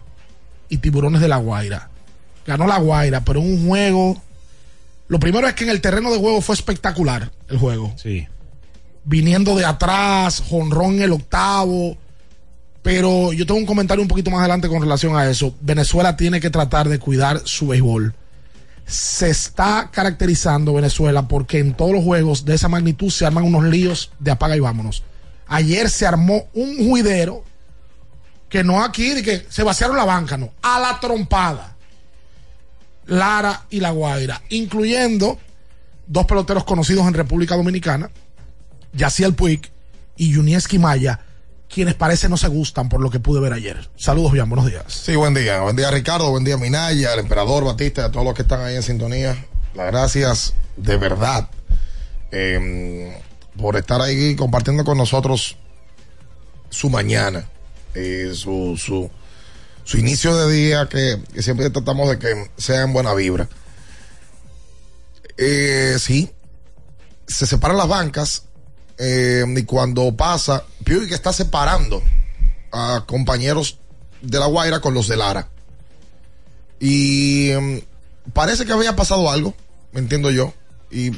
y 0.70 0.78
Tiburones 0.78 1.20
de 1.20 1.28
la 1.28 1.38
Guaira. 1.38 1.90
Ganó 2.46 2.68
la 2.68 2.78
Guaira, 2.78 3.22
pero 3.22 3.42
un 3.42 3.68
juego. 3.68 4.22
Lo 5.08 5.20
primero 5.20 5.48
es 5.48 5.56
que 5.56 5.64
en 5.64 5.72
el 5.72 5.82
terreno 5.82 6.12
de 6.12 6.20
juego 6.20 6.42
fue 6.42 6.54
espectacular 6.54 7.32
el 7.50 7.58
juego. 7.58 7.92
Sí. 7.98 8.28
Viniendo 9.04 9.56
de 9.56 9.66
atrás, 9.66 10.44
jonrón 10.48 11.02
el 11.02 11.12
octavo. 11.12 11.98
Pero 12.84 13.34
yo 13.34 13.48
tengo 13.48 13.60
un 13.60 13.66
comentario 13.66 14.04
un 14.04 14.08
poquito 14.08 14.30
más 14.30 14.42
adelante 14.42 14.68
con 14.68 14.82
relación 14.82 15.16
a 15.18 15.28
eso. 15.28 15.56
Venezuela 15.62 16.16
tiene 16.16 16.40
que 16.40 16.52
tratar 16.52 16.88
de 16.88 17.00
cuidar 17.00 17.42
su 17.46 17.68
béisbol. 17.68 18.14
Se 18.86 19.30
está 19.30 19.90
caracterizando 19.92 20.74
Venezuela 20.74 21.28
porque 21.28 21.58
en 21.58 21.74
todos 21.74 21.94
los 21.94 22.04
juegos 22.04 22.46
de 22.46 22.54
esa 22.54 22.70
magnitud 22.70 23.10
se 23.10 23.26
arman 23.26 23.44
unos 23.44 23.64
líos 23.64 24.12
de 24.20 24.32
apaga 24.32 24.56
y 24.56 24.60
vámonos. 24.60 25.04
Ayer 25.48 25.90
se 25.90 26.06
armó 26.06 26.48
un 26.54 26.90
juidero 26.90 27.44
que 28.50 28.64
no 28.64 28.84
aquí, 28.84 29.10
de 29.14 29.24
que 29.24 29.46
se 29.50 29.64
vaciaron 29.64 29.98
la 29.98 30.06
banca, 30.06 30.38
no, 30.38 30.52
a 30.62 30.80
la 30.80 31.00
trompada. 31.00 31.76
Lara 33.06 33.66
y 33.70 33.80
La 33.80 33.92
Guaira, 33.92 34.42
incluyendo 34.50 35.40
dos 36.08 36.26
peloteros 36.26 36.66
conocidos 36.66 37.08
en 37.08 37.14
República 37.14 37.56
Dominicana, 37.56 38.10
Yaciel 38.94 39.34
Puig 39.34 39.62
y 40.18 40.34
Yunieski 40.34 40.78
Maya, 40.78 41.22
quienes 41.70 41.96
parece 41.96 42.28
no 42.28 42.38
se 42.38 42.48
gustan 42.48 42.90
por 42.90 43.02
lo 43.02 43.10
que 43.10 43.20
pude 43.20 43.40
ver 43.40 43.54
ayer. 43.54 43.90
Saludos, 43.96 44.34
bien, 44.34 44.50
buenos 44.50 44.68
días. 44.68 44.84
Sí, 44.88 45.16
buen 45.16 45.34
día. 45.34 45.62
Buen 45.62 45.76
día, 45.76 45.92
Ricardo. 45.92 46.30
Buen 46.32 46.44
día, 46.44 46.58
Minaya, 46.58 47.14
el 47.14 47.20
emperador 47.20 47.64
Batista, 47.64 48.06
a 48.06 48.12
todos 48.12 48.26
los 48.26 48.34
que 48.34 48.42
están 48.42 48.62
ahí 48.62 48.76
en 48.76 48.84
sintonía. 48.84 49.38
Las 49.74 49.88
gracias 49.88 50.54
de 50.76 50.98
verdad 50.98 51.50
eh, 52.32 53.22
por 53.58 53.76
estar 53.76 54.02
ahí 54.02 54.36
compartiendo 54.36 54.84
con 54.84 54.98
nosotros 54.98 55.58
su 56.70 56.90
mañana, 56.90 57.50
eh, 57.96 58.32
su, 58.34 58.78
su, 58.78 59.98
inicio 59.98 60.36
de 60.36 60.54
día, 60.54 60.88
que, 60.90 61.22
que 61.34 61.42
siempre 61.42 61.70
tratamos 61.70 62.10
de 62.10 62.20
que 62.20 62.52
sea 62.58 62.84
en 62.84 62.94
buena 62.94 63.14
vibra. 63.14 63.48
Eh, 65.38 65.96
sí, 66.00 66.32
se 67.28 67.46
separan 67.46 67.78
las 67.78 67.88
bancas 67.88 68.44
eh, 68.98 69.46
y 69.56 69.64
cuando 69.64 70.16
pasa, 70.16 70.64
Puig 70.84 71.12
está 71.14 71.32
separando 71.32 72.02
a 72.72 73.04
compañeros 73.06 73.80
de 74.22 74.40
La 74.40 74.48
Guaira 74.48 74.80
con 74.80 74.94
los 74.94 75.08
de 75.08 75.18
Lara. 75.18 75.50
Y 76.80 77.52
mm, 77.60 78.32
parece 78.34 78.66
que 78.66 78.74
había 78.74 78.96
pasado 78.96 79.30
algo, 79.30 79.54
me 79.92 80.00
entiendo 80.00 80.32
yo. 80.32 80.54
Y 80.90 81.12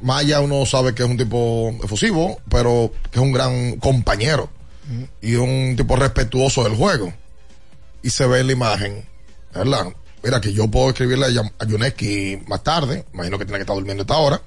Maya 0.00 0.40
uno 0.40 0.64
sabe 0.66 0.94
que 0.94 1.02
es 1.02 1.08
un 1.08 1.16
tipo 1.16 1.74
efusivo, 1.82 2.40
pero 2.48 2.92
que 3.10 3.18
es 3.18 3.22
un 3.22 3.32
gran 3.32 3.76
compañero 3.76 4.50
y 5.20 5.34
un 5.34 5.74
tipo 5.76 5.96
respetuoso 5.96 6.64
del 6.64 6.74
juego. 6.74 7.12
Y 8.02 8.10
se 8.10 8.26
ve 8.26 8.40
en 8.40 8.46
la 8.46 8.52
imagen, 8.52 9.04
¿verdad? 9.54 9.86
Mira 10.22 10.40
que 10.40 10.52
yo 10.52 10.68
puedo 10.68 10.88
escribirle 10.90 11.26
a, 11.26 11.64
Yuneski 11.66 12.40
más 12.46 12.62
tarde, 12.62 13.04
imagino 13.12 13.38
que 13.38 13.44
tiene 13.44 13.58
que 13.58 13.62
estar 13.62 13.76
durmiendo 13.76 14.02
a 14.02 14.04
esta 14.04 14.16
hora, 14.16 14.42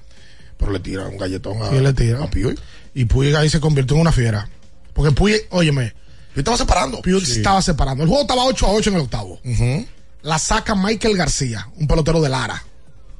pero 0.56 0.72
le 0.72 0.80
tira 0.80 1.06
un 1.06 1.16
galletón 1.18 1.62
a, 1.62 1.72
Y 1.72 1.76
él 1.78 1.84
le 1.84 1.92
tira. 1.92 2.22
a 2.22 2.30
Puig. 2.30 2.58
Y 2.94 3.04
Puig 3.04 3.34
ahí 3.36 3.48
se 3.48 3.60
convirtió 3.60 3.96
en 3.96 4.02
una 4.02 4.12
fiera. 4.12 4.48
Porque 4.92 5.12
Puig, 5.12 5.46
óyeme. 5.50 5.94
Yo 6.34 6.40
estaba 6.40 6.56
separando. 6.56 7.02
Puig 7.02 7.24
Sí. 7.24 7.38
estaba 7.38 7.60
separando. 7.62 8.02
El 8.02 8.08
juego 8.08 8.22
estaba 8.22 8.44
8 8.44 8.66
a 8.66 8.70
8 8.72 8.90
en 8.90 8.96
el 8.96 9.02
octavo. 9.02 9.38
La 10.22 10.38
saca 10.38 10.74
Michael 10.74 11.16
García, 11.16 11.68
un 11.76 11.86
pelotero 11.86 12.20
de 12.20 12.28
Lara. 12.28 12.62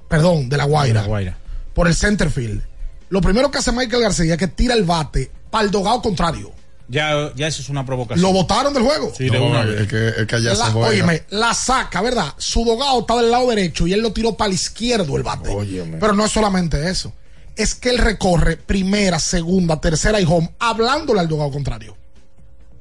Perdón, 0.08 0.48
de 0.48 0.56
La 0.56 0.64
Guaira. 0.64 1.02
La 1.02 1.06
Guaira. 1.08 1.38
Por 1.74 1.88
el 1.88 1.94
center 1.94 2.30
field. 2.30 2.62
Lo 3.08 3.20
primero 3.20 3.50
que 3.50 3.58
hace 3.58 3.72
Michael 3.72 4.02
García 4.02 4.32
es 4.34 4.38
que 4.38 4.48
tira 4.48 4.74
el 4.74 4.84
bate 4.84 5.30
para 5.50 5.64
el 5.64 5.70
dogado 5.70 6.00
contrario. 6.00 6.52
Ya, 6.88 7.32
ya 7.34 7.46
eso 7.46 7.62
es 7.62 7.68
una 7.68 7.86
provocación. 7.86 8.22
Lo 8.22 8.32
votaron 8.32 8.74
del 8.74 8.82
juego. 8.82 9.12
Sí, 9.16 9.28
de 9.30 9.82
es 9.82 9.88
que, 9.88 10.08
es 10.08 10.26
que 10.26 10.36
allá 10.36 10.54
La, 10.54 10.66
se 10.66 10.72
juega. 10.72 10.88
óyeme, 10.88 11.22
la 11.30 11.54
saca, 11.54 12.02
¿verdad? 12.02 12.34
Su 12.36 12.64
dogado 12.64 13.00
está 13.00 13.16
del 13.16 13.30
lado 13.30 13.48
derecho 13.48 13.86
y 13.86 13.92
él 13.92 14.00
lo 14.00 14.12
tiró 14.12 14.36
para 14.36 14.48
el 14.48 14.54
izquierdo 14.54 15.16
el 15.16 15.22
bate. 15.22 15.48
Óyeme. 15.50 15.98
Pero 15.98 16.12
no 16.12 16.24
es 16.26 16.32
solamente 16.32 16.90
eso. 16.90 17.12
Es 17.56 17.74
que 17.74 17.90
él 17.90 17.98
recorre 17.98 18.56
primera, 18.56 19.18
segunda, 19.18 19.80
tercera 19.80 20.20
y 20.20 20.24
home 20.28 20.50
hablándole 20.58 21.20
al 21.20 21.28
dogado 21.28 21.50
contrario. 21.50 21.96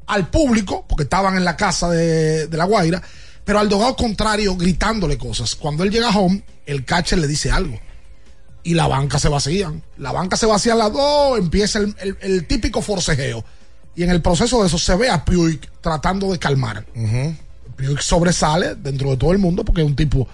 Al 0.08 0.30
público, 0.30 0.86
porque 0.90 1.04
estaban 1.04 1.38
en 1.38 1.46
la 1.46 1.56
casa 1.56 1.90
de, 1.90 2.48
de 2.48 2.58
La 2.58 2.66
Guaira, 2.66 3.02
pero 3.46 3.60
al 3.60 3.70
dogado 3.70 3.96
contrario 3.96 4.56
gritándole 4.56 5.18
cosas. 5.18 5.56
Cuando 5.56 5.84
él 5.84 5.92
llega 5.92 6.10
a 6.10 6.18
home, 6.18 6.44
el 6.66 6.84
catcher 6.84 7.20
le 7.20 7.28
dice 7.28 7.52
algo. 7.52 7.80
Y 8.64 8.74
la 8.76 8.88
banca 8.88 9.18
se 9.20 9.28
vacían. 9.30 9.82
La 9.98 10.12
banca 10.12 10.38
se 10.38 10.46
vacía 10.46 10.76
las 10.76 10.92
dos, 10.94 11.40
empieza 11.40 11.80
el, 11.80 11.96
el- 12.00 12.18
el 12.22 12.48
típico 12.48 12.82
forcejeo. 12.82 13.44
Y 13.96 14.04
en 14.04 14.10
el 14.12 14.22
proceso 14.22 14.62
de 14.62 14.68
eso 14.68 14.78
se 14.78 14.96
ve 14.96 15.10
a 15.10 15.26
Puig 15.26 15.60
tratando 15.82 16.32
de 16.32 16.40
calmar. 16.40 16.86
Puig 17.76 18.02
sobresale 18.02 18.76
dentro 18.76 19.10
de 19.10 19.18
todo 19.18 19.32
el 19.32 19.38
mundo 19.40 19.66
porque 19.66 19.82
es 19.82 19.88
un 19.88 19.96
tipo 19.96 20.28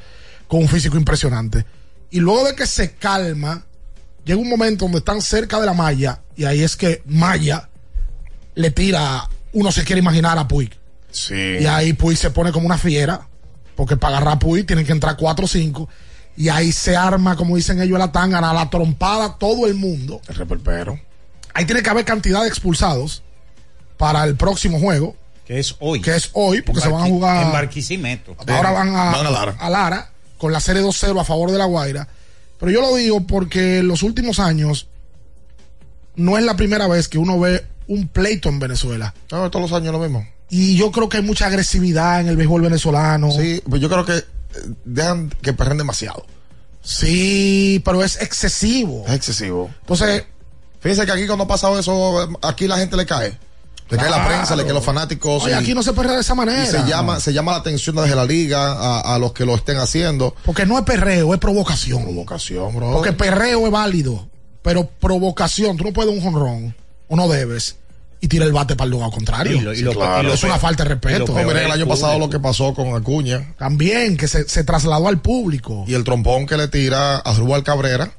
con 0.48 0.62
un 0.62 0.68
físico 0.68 0.98
impresionante. 0.98 1.66
Y 2.12 2.20
luego 2.20 2.46
de 2.46 2.56
que 2.56 2.68
se 2.68 2.92
calma, 2.96 3.66
llega 4.26 4.40
un 4.40 4.50
momento 4.50 4.86
donde 4.86 5.00
están 5.00 5.22
cerca 5.22 5.60
de 5.60 5.66
la 5.66 5.74
malla 5.74 6.22
y 6.36 6.44
ahí 6.46 6.62
es 6.64 6.76
que 6.76 7.02
Maya 7.06 7.70
le 8.56 8.72
tira, 8.72 9.28
uno 9.54 9.72
se 9.72 9.84
quiere 9.84 10.00
imaginar 10.00 10.38
a 10.38 10.48
Puig. 10.48 10.72
Sí. 11.12 11.34
Y 11.62 11.66
ahí 11.66 11.94
Puig 11.94 12.18
se 12.18 12.30
pone 12.32 12.52
como 12.52 12.66
una 12.66 12.78
fiera, 12.78 13.28
porque 13.76 13.98
para 13.98 14.18
agarrar 14.18 14.36
a 14.36 14.40
Puig 14.40 14.66
tienen 14.66 14.86
que 14.86 14.92
entrar 14.92 15.16
4 15.18 15.46
o 15.46 15.48
5. 15.48 15.90
Y 16.38 16.50
ahí 16.50 16.72
se 16.72 16.96
arma, 16.96 17.36
como 17.36 17.56
dicen 17.56 17.82
ellos, 17.82 17.98
la 18.00 18.12
tangana, 18.12 18.54
la 18.54 18.70
trompada, 18.70 19.38
todo 19.40 19.66
el 19.68 19.74
mundo. 19.74 20.22
El 20.28 20.36
reperpero. 20.36 21.00
Ahí 21.54 21.66
tiene 21.66 21.82
que 21.82 21.90
haber 21.90 22.06
cantidad 22.06 22.44
de 22.44 22.48
expulsados. 22.48 23.24
para 23.98 24.24
el 24.24 24.36
próximo 24.36 24.80
juego. 24.80 25.16
Que 25.46 25.58
es 25.60 25.76
hoy. 25.80 26.00
Que 26.02 26.16
es 26.16 26.30
hoy, 26.34 26.62
porque 26.62 26.82
se 26.82 26.90
van 26.90 27.04
a 27.04 27.08
jugar. 27.08 27.46
En 27.48 27.52
Barquisimeto. 27.52 28.36
Ahora 28.48 28.72
van 28.72 28.96
a, 28.96 29.12
Van 29.12 29.26
a 29.26 29.32
Lara. 29.32 29.56
a 29.60 29.70
Lara 29.70 30.12
con 30.38 30.52
la 30.52 30.60
serie 30.60 30.84
2-0 30.84 31.20
a 31.20 31.24
favor 31.24 31.50
de 31.52 31.58
la 31.58 31.66
Guaira. 31.66 32.08
Pero 32.60 32.72
yo 32.72 32.82
lo 32.82 32.96
digo 32.96 33.22
porque 33.26 33.80
en 33.80 33.88
los 33.88 34.04
últimos 34.04 34.38
años 34.40 34.88
no 36.16 36.38
es 36.38 36.44
la 36.44 36.56
primera 36.56 36.88
vez 36.88 37.08
que 37.08 37.18
uno 37.18 37.40
ve 37.40 37.66
un 37.88 38.08
pleito 38.08 38.50
en 38.50 38.60
Venezuela. 38.60 39.14
No, 39.32 39.50
todos 39.50 39.72
los 39.72 39.80
años 39.80 39.94
lo 39.94 40.00
mismo. 40.00 40.28
Y 40.50 40.76
yo 40.78 40.92
creo 40.92 41.10
que 41.10 41.18
hay 41.18 41.24
mucha 41.24 41.48
agresividad 41.48 42.22
en 42.22 42.28
el 42.28 42.38
béisbol 42.38 42.62
venezolano. 42.62 43.32
Sí, 43.32 43.62
pues 43.68 43.82
yo 43.82 43.90
creo 43.90 44.06
que 44.06 44.24
dejan 44.86 45.30
que 45.42 45.54
perren 45.54 45.78
demasiado. 45.78 46.26
Sí, 46.82 47.82
pero 47.84 48.04
es 48.04 48.22
excesivo. 48.22 49.04
Es 49.08 49.14
excesivo. 49.14 49.70
Entonces, 49.82 50.24
Fíjense 50.80 51.06
que 51.08 51.12
aquí 51.12 51.26
cuando 51.26 51.44
ha 51.46 51.48
pasado 51.48 51.78
eso, 51.80 52.30
aquí 52.44 52.68
la 52.68 52.78
gente 52.78 52.96
le 52.96 53.06
cae. 53.06 53.38
Le 53.90 53.98
cae 53.98 54.10
la 54.12 54.28
prensa, 54.28 54.56
le 54.56 54.62
caen 54.64 54.76
los 54.76 54.86
fanáticos. 54.86 55.44
oye, 55.44 55.54
y- 55.54 55.56
aquí 55.58 55.74
no 55.74 55.82
se 55.82 55.92
perrea 55.92 56.14
de 56.14 56.22
esa 56.22 56.36
manera. 56.36 56.64
y 56.64 56.68
se 56.68 56.84
llama, 56.88 57.20
se 57.20 57.34
llama 57.34 57.54
la 57.54 57.58
atención 57.58 57.96
desde 57.96 58.16
la 58.16 58.26
liga 58.26 58.74
a, 58.74 59.16
a 59.16 59.20
los 59.20 59.34
que 59.34 59.44
lo 59.46 59.56
estén 59.56 59.78
haciendo. 59.78 60.36
Porque 60.46 60.66
no 60.66 60.78
es 60.78 60.86
perreo, 60.86 61.34
es 61.34 61.40
provocación. 61.40 62.04
Provocación, 62.04 62.76
bro. 62.76 62.92
Porque 62.94 63.12
perreo 63.12 63.66
es 63.66 63.72
válido, 63.72 64.30
pero 64.62 64.88
provocación, 64.88 65.78
tú 65.78 65.84
no 65.86 65.94
puedes 65.94 66.14
un 66.14 66.22
jonrón, 66.22 66.76
o 67.08 67.16
no 67.16 67.28
debes, 67.28 67.78
y 68.20 68.28
tira 68.28 68.46
el 68.46 68.52
bate 68.52 68.76
para 68.76 68.86
el 68.86 68.92
lugar 68.92 69.12
contrario. 69.12 69.58
Y 69.58 69.60
lo- 69.62 69.74
y 69.74 69.82
lo- 69.82 69.94
claro. 69.94 70.24
y 70.24 70.26
lo 70.28 70.34
es 70.34 70.44
una 70.44 70.58
falta 70.58 70.84
de 70.84 70.90
respeto. 70.90 71.28
lo 71.28 71.34
No, 71.40 71.48
miren, 71.48 71.66
el 71.66 71.72
año 71.72 71.88
pasado 71.88 72.14
público. 72.14 72.26
lo 72.28 72.30
que 72.32 72.40
pasó 72.40 72.74
con 72.74 72.96
Acuña 72.96 73.54
También, 73.58 74.18
que 74.18 74.28
se, 74.28 74.48
se 74.50 74.64
trasladó 74.64 75.08
al 75.08 75.20
público. 75.20 75.86
y 75.88 75.94
el 75.94 76.04
trompón 76.04 76.46
que 76.48 76.58
le 76.58 76.68
tira 76.68 77.18
a 77.18 77.34
Rubal 77.34 77.64
Cabrera 77.64 78.12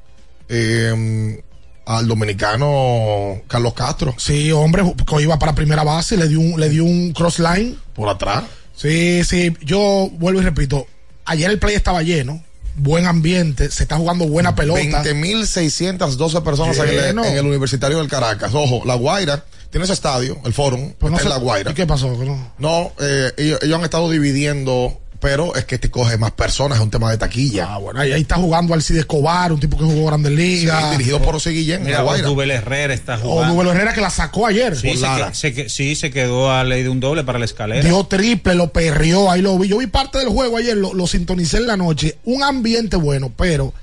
eh, 0.49 1.43
al 1.87 2.07
dominicano 2.07 3.41
Carlos 3.49 3.75
Castro 3.75 4.15
Sí, 4.19 4.53
hombre, 4.53 4.83
que 5.07 5.23
iba 5.23 5.39
para 5.39 5.55
primera 5.55 5.83
base, 5.85 6.17
le 6.17 6.29
dio 6.29 6.41
un, 6.41 6.61
le 6.61 6.69
dio 6.69 6.85
un 6.85 7.13
cross 7.13 7.39
line. 7.39 7.75
por 7.95 8.09
atrás. 8.09 8.45
Sí, 8.77 9.25
sí, 9.25 9.53
yo 9.65 10.09
vuelvo 10.13 10.41
y 10.41 10.45
repito, 10.45 10.87
ayer 11.25 11.51
el 11.51 11.59
play 11.59 11.75
estaba 11.75 12.03
lleno, 12.03 12.43
buen 12.77 13.07
ambiente, 13.07 13.71
se 13.71 13.83
está 13.83 13.97
jugando 13.97 14.29
buena 14.29 14.55
pelota. 14.55 15.03
20.612 15.03 16.43
personas 16.45 16.79
en 16.79 16.89
el, 16.89 17.19
en 17.25 17.37
el 17.37 17.47
Universitario 17.47 17.99
del 17.99 18.09
Caracas. 18.09 18.53
Ojo, 18.55 18.83
La 18.85 18.95
Guaira 18.95 19.45
tiene 19.71 19.85
ese 19.85 19.93
estadio, 19.93 20.39
el 20.45 20.53
Fórum, 20.53 20.93
Pues 20.99 21.11
no 21.11 21.17
está 21.19 21.29
en 21.29 21.35
sé- 21.35 21.39
La 21.39 21.45
Guaira. 21.45 21.71
¿Y 21.71 21.75
qué 21.75 21.87
pasó? 21.87 22.09
No? 22.17 22.53
No, 22.59 22.93
eh, 23.01 23.33
ellos, 23.37 23.59
ellos 23.63 23.79
han 23.79 23.85
estado 23.85 24.11
dividiendo, 24.11 24.99
pero 25.21 25.55
es 25.57 25.65
que 25.67 25.79
te 25.79 25.91
coge 25.91 26.17
más 26.17 26.31
personas, 26.31 26.79
es 26.79 26.85
un 26.85 26.91
tema 26.91 27.11
de 27.11 27.19
taquilla. 27.19 27.75
Ah, 27.75 27.79
bueno, 27.79 28.01
ahí, 28.01 28.13
ahí 28.13 28.23
está 28.23 28.37
jugando 28.37 28.73
Alcides 28.73 29.01
Escobar, 29.01 29.53
un 29.53 29.61
tipo 29.61 29.77
que 29.77 29.85
jugó 29.85 30.07
Grandes 30.07 30.33
Ligas. 30.33 30.93
dirigido 30.93 31.21
por 31.21 31.35
José 31.35 31.51
Guillén, 31.51 31.83
Mira, 31.85 31.99
La 31.99 32.05
Guaira. 32.05 32.27
Dubel 32.29 32.51
Herrera 32.51 32.95
está 32.95 33.17
O 33.17 33.19
jugando. 33.19 33.55
Nubel 33.55 33.69
Herrera 33.69 33.93
que 33.93 34.01
la 34.01 34.11
sacó 34.11 34.47
ayer. 34.47 34.75
Sí, 34.77 34.95
se, 34.97 35.03
Lara. 35.03 35.29
que- 35.31 35.35
se 35.35 35.53
que- 35.53 35.69
sí, 35.69 35.95
se 35.97 36.11
quedó 36.11 36.51
a 36.51 36.65
ley 36.65 36.83
de 36.83 36.89
un 36.89 37.01
doble 37.01 37.25
para 37.25 37.39
la 37.39 37.45
escalera. 37.45 37.83
Dio 37.87 38.05
triple, 38.05 38.55
lo 38.55 38.73
perrió, 38.73 39.31
ahí 39.31 39.43
lo 39.43 39.59
vi. 39.59 39.69
Yo 39.69 39.79
vi 39.79 39.87
parte 39.89 40.19
del 40.19 40.29
juego 40.29 40.57
ayer, 40.57 40.77
lo, 40.77 40.95
lo 40.95 41.07
sintonicé 41.07 41.59
en 41.59 41.67
la 41.67 41.77
noche. 41.77 42.17
Un 42.25 42.43
ambiente 42.43 42.97
bueno, 42.97 43.33
pero 43.37 43.75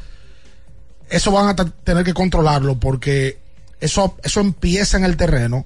eso 1.09 1.31
van 1.31 1.49
a 1.49 1.55
tener 1.83 2.03
que 2.03 2.13
controlarlo 2.13 2.79
porque 2.79 3.37
eso, 3.79 4.15
eso 4.23 4.39
empieza 4.39 4.97
en 4.97 5.03
el 5.05 5.17
terreno 5.17 5.65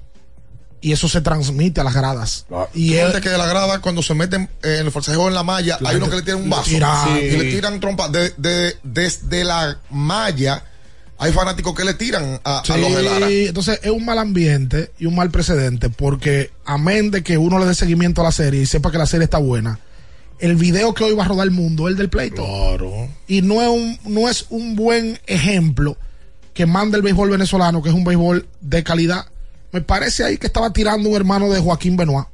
y 0.80 0.92
eso 0.92 1.08
se 1.08 1.20
transmite 1.20 1.80
a 1.80 1.84
las 1.84 1.94
gradas. 1.94 2.46
Y 2.74 2.92
Y 2.92 2.96
él, 2.96 3.20
que 3.20 3.28
de 3.28 3.36
la 3.38 3.46
grada, 3.46 3.80
cuando 3.80 4.02
se 4.02 4.14
meten 4.14 4.48
eh, 4.62 4.78
en 4.80 4.86
el 4.86 4.92
forcejeo 4.92 5.28
en 5.28 5.34
la 5.34 5.42
malla, 5.42 5.78
hay 5.84 5.96
uno 5.96 6.08
que 6.08 6.16
le 6.16 6.22
tiran 6.22 6.42
un 6.42 6.50
vaso. 6.50 6.64
tiran. 6.70 7.16
y 7.18 7.30
le 7.30 7.44
tiran 7.50 7.80
trompa. 7.80 8.08
De, 8.08 8.32
de- 8.38 8.76
desde 8.82 9.44
la 9.44 9.78
malla, 9.90 10.64
hay 11.18 11.32
fanáticos 11.32 11.74
que 11.74 11.84
le 11.84 11.92
tiran 11.94 12.40
a, 12.44 12.62
a 12.66 12.76
los 12.78 12.94
de 12.96 13.02
Lara. 13.02 13.28
Entonces 13.30 13.78
es 13.82 13.90
un 13.90 14.04
mal 14.06 14.18
ambiente 14.18 14.90
y 14.98 15.04
un 15.06 15.14
mal 15.14 15.30
precedente 15.30 15.90
porque 15.90 16.50
amén 16.64 17.10
de 17.10 17.22
que 17.22 17.36
uno 17.36 17.58
le 17.58 17.66
dé 17.66 17.74
seguimiento 17.74 18.22
a 18.22 18.24
la 18.24 18.32
serie 18.32 18.62
y 18.62 18.66
sepa 18.66 18.90
que 18.90 18.96
la 18.98 19.06
serie 19.06 19.24
está 19.24 19.36
buena, 19.38 19.78
el 20.38 20.56
video 20.56 20.94
que 20.94 21.04
hoy 21.04 21.14
va 21.14 21.24
a 21.26 21.28
rodar 21.28 21.44
el 21.46 21.50
mundo 21.50 21.88
es 21.88 21.92
el 21.92 21.98
del 21.98 22.08
pleito. 22.08 22.42
Claro. 22.42 23.08
Y 23.28 23.42
no 23.42 23.60
es 23.60 23.68
un, 23.68 23.98
no 24.06 24.30
es 24.30 24.46
un 24.48 24.74
buen 24.76 25.20
ejemplo 25.26 25.98
que 26.54 26.64
manda 26.64 26.96
el 26.96 27.02
béisbol 27.02 27.28
venezolano, 27.28 27.82
que 27.82 27.90
es 27.90 27.94
un 27.94 28.04
béisbol 28.04 28.48
de 28.62 28.82
calidad. 28.82 29.26
Me 29.72 29.80
parece 29.80 30.24
ahí 30.24 30.36
que 30.38 30.46
estaba 30.46 30.72
tirando 30.72 31.08
un 31.08 31.16
hermano 31.16 31.48
de 31.50 31.60
Joaquín 31.60 31.96
Benoit, 31.96 32.26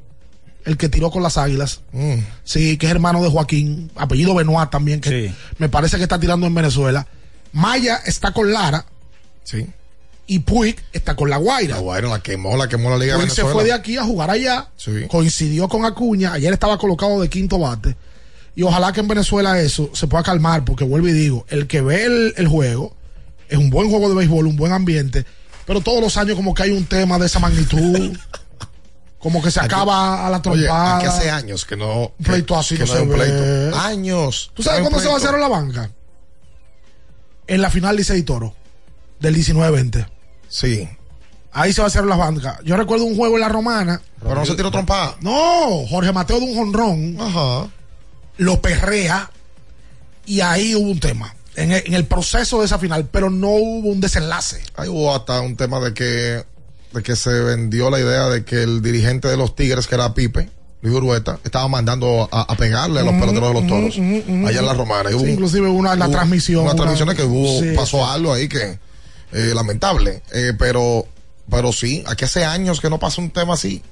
el 0.65 0.77
que 0.77 0.89
tiró 0.89 1.11
con 1.11 1.23
las 1.23 1.37
águilas. 1.37 1.81
Mm. 1.93 2.15
Sí, 2.45 2.77
que 2.79 2.87
es 2.87 2.93
hermano 2.93 3.23
de 3.23 3.29
Joaquín, 3.31 3.91
apellido 3.97 4.35
Benoit 4.35 4.71
también, 4.71 5.01
que 5.01 5.29
Sí. 5.29 5.35
me 5.59 5.69
parece 5.69 5.97
que 5.97 6.03
está 6.03 6.19
tirando 6.19 6.47
en 6.47 6.55
Venezuela. 6.55 7.07
Maya 7.53 7.97
está 8.07 8.33
con 8.33 8.53
Lara 8.53 8.85
Sí. 9.45 9.67
y 10.27 10.41
Puig 10.41 10.77
está 10.93 11.15
con 11.15 11.31
La 11.31 11.37
Guaira. 11.37 11.77
La 11.77 11.81
Guaira 11.81 12.09
la 12.09 12.21
quemó, 12.21 12.57
la 12.57 12.69
quemó 12.69 12.91
la 12.91 12.99
Liga 12.99 13.15
de 13.15 13.21
Puig 13.21 13.31
se 13.31 13.43
Venezuela. 13.43 13.53
fue 13.55 13.65
de 13.65 13.73
aquí 13.73 13.97
a 13.97 14.05
jugar 14.05 14.31
allá, 14.31 14.69
Sí. 14.77 15.07
coincidió 15.09 15.69
con 15.69 15.85
Acuña, 15.85 16.33
ayer 16.33 16.53
estaba 16.53 16.79
colocado 16.79 17.21
de 17.21 17.29
quinto 17.29 17.59
bate. 17.59 17.97
Y 18.55 18.63
ojalá 18.63 18.91
que 18.93 19.01
en 19.01 19.09
Venezuela 19.09 19.61
eso 19.61 19.91
se 19.93 20.07
pueda 20.07 20.23
calmar, 20.25 20.65
porque 20.65 20.85
vuelvo 20.85 21.09
y 21.09 21.13
digo, 21.13 21.45
el 21.51 21.67
que 21.67 21.83
ve 21.83 22.05
el, 22.07 22.35
el 22.39 22.49
juego 22.49 22.97
es 23.51 23.59
un 23.59 23.69
buen 23.71 23.91
juego 23.91 24.09
de 24.09 24.15
béisbol, 24.15 24.47
un 24.47 24.57
buen 24.57 24.73
ambiente, 24.73 25.27
pero 25.67 25.81
todos 25.81 26.01
los 26.01 26.17
años 26.17 26.37
como 26.37 26.55
que 26.55 26.63
hay 26.65 26.71
un 26.71 26.87
tema 26.87 27.19
de 27.19 27.27
esa 27.27 27.39
magnitud, 27.39 28.17
como 29.19 29.43
que 29.43 29.51
se 29.51 29.61
acaba 29.61 30.27
a 30.27 30.31
la 30.31 30.37
Oye, 30.37 30.43
trompada. 30.67 30.97
aquí 30.99 31.07
hace 31.07 31.31
años 31.31 31.65
que 31.65 31.77
no. 31.77 32.13
Un 32.19 32.25
pleito 32.25 32.57
así 32.57 32.77
que 32.77 32.85
no 32.85 32.93
se 32.93 33.01
un 33.03 33.09
ve. 33.09 33.17
pleito. 33.17 33.79
Años. 33.81 34.51
¿Tú 34.55 34.63
sabes 34.63 34.81
cuándo 34.81 35.01
se 35.01 35.09
va 35.09 35.15
a 35.15 35.17
hacer 35.17 35.39
la 35.39 35.49
banca? 35.49 35.91
En 37.49 37.63
la 37.63 37.71
final 37.71 37.97
Licey 37.97 38.23
Toro, 38.23 38.55
del 39.21 39.35
19-20. 39.37 40.09
Sí. 40.49 40.89
Ahí 41.53 41.73
se 41.73 41.81
va 41.81 41.87
a 41.87 41.89
hacer 41.89 42.05
la 42.05 42.17
banca. 42.17 42.59
Yo 42.65 42.77
recuerdo 42.77 43.05
un 43.05 43.17
juego 43.17 43.37
en 43.37 43.41
la 43.41 43.49
romana. 43.49 44.01
Pero 44.21 44.35
no 44.35 44.45
se 44.45 44.55
tiró 44.55 44.71
trompada. 44.71 45.17
No, 45.21 45.87
Jorge 45.89 46.13
Mateo 46.13 46.39
de 46.39 46.45
un 46.45 46.55
jonrón. 46.55 47.17
Ajá. 47.19 47.69
Lo 48.37 48.61
perrea. 48.61 49.31
Y 50.27 50.41
ahí 50.41 50.75
hubo 50.75 50.91
un 50.91 51.01
tema. 51.01 51.35
En 51.57 51.73
el, 51.73 51.83
en 51.87 51.95
el 51.95 52.05
proceso 52.05 52.61
de 52.61 52.67
esa 52.67 52.79
final, 52.79 53.09
pero 53.11 53.31
no 53.31 53.49
hubo 53.49 53.89
un 53.89 54.01
desenlace. 54.01 54.63
Ahí 54.77 54.89
hubo 54.89 55.15
hasta 55.15 55.41
un 55.41 55.57
tema 55.57 55.81
de 55.81 55.95
que, 55.95 56.45
de 56.93 57.03
que 57.03 57.17
se 57.17 57.31
vendió 57.31 57.91
la 57.91 57.99
idea 57.99 58.27
de 58.29 58.45
que 58.45 58.63
el 58.63 58.83
dirigente 58.83 59.29
de 59.29 59.37
los 59.37 59.57
Tigres, 59.57 59.87
que 59.87 59.95
era 59.95 60.13
Pipe, 60.15 60.51
Luis 60.83 60.95
Urueta, 60.95 61.39
estaba 61.43 61.67
mandando 61.69 62.29
a, 62.31 62.43
a 62.43 62.57
pegarle 62.57 63.01
a 63.01 63.03
los 63.03 63.15
peloteros 63.15 63.49
de 63.49 63.61
los 63.61 63.67
toros. 63.67 63.95
allá 64.47 64.61
en 64.61 64.67
la 64.67 64.75
romana. 64.75 65.11
Y 65.11 65.15
hubo 65.15 65.27
inclusive 65.27 65.69
una 65.69 65.97
la 65.97 66.05
hubo 66.07 66.13
transmisión. 66.13 66.63
Una 66.63 66.73
una- 66.73 66.83
transmisión 66.83 67.17
que 67.17 67.23
hubo, 67.25 67.61
Sí, 67.61 67.73
pasó 67.75 68.07
algo 68.07 68.33
ahí 68.33 68.49
que 68.49 68.79
eh, 69.33 69.53
lamentable. 69.55 70.23
Eh, 70.33 70.53
pero, 70.59 71.07
pero 71.51 71.73
sí, 71.73 72.05
aquí 72.07 72.25
hace 72.27 72.45
años 72.45 72.81
que 72.81 72.91
no 72.91 72.99
pasa 72.99 73.21
un 73.23 73.31
tema 73.31 73.55
así. 73.55 73.83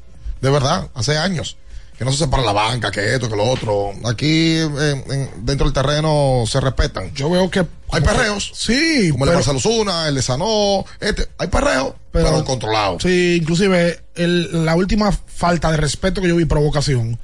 De 0.40 0.50
verdad, 0.50 0.88
hace 0.94 1.16
años. 1.16 1.57
Que 1.98 2.04
no 2.04 2.11
se 2.11 2.18
separa 2.18 2.42
la 2.42 2.52
banca, 2.52 2.90
que 2.90 3.14
esto, 3.14 3.28
que 3.30 3.37
lo 3.37 3.44
otro. 3.44 3.92
Aquí, 4.04 4.57
en- 4.59 5.30
dentro 5.46 5.66
del 5.66 5.72
terreno, 5.72 6.42
se 6.46 6.61
respetan. 6.61 7.14
Yo 7.14 7.30
veo 7.30 7.48
que. 7.50 7.64
Hay 7.90 8.00
perreos. 8.00 8.50
Sí, 8.54 9.11
Como 9.12 9.24
el 9.24 9.30
de 9.30 9.37
pero- 9.37 9.54
Marcelo 9.54 9.61
Zuna, 9.61 10.09
el 10.09 10.16
de 10.16 10.22
Sanó, 10.22 10.85
este, 10.98 11.28
hay 11.38 11.46
perreos, 11.46 11.92
pero, 12.11 12.44
controlados. 12.44 13.00
Sí, 13.02 13.38
inclusive 13.40 14.00
el- 14.16 14.64
la 14.64 14.74
última 14.74 15.12
falta 15.12 15.70
de 15.70 15.76
respeto 15.76 16.20
que 16.20 16.26
yo 16.28 16.35
vi 16.35 16.44
provocación, 16.46 17.18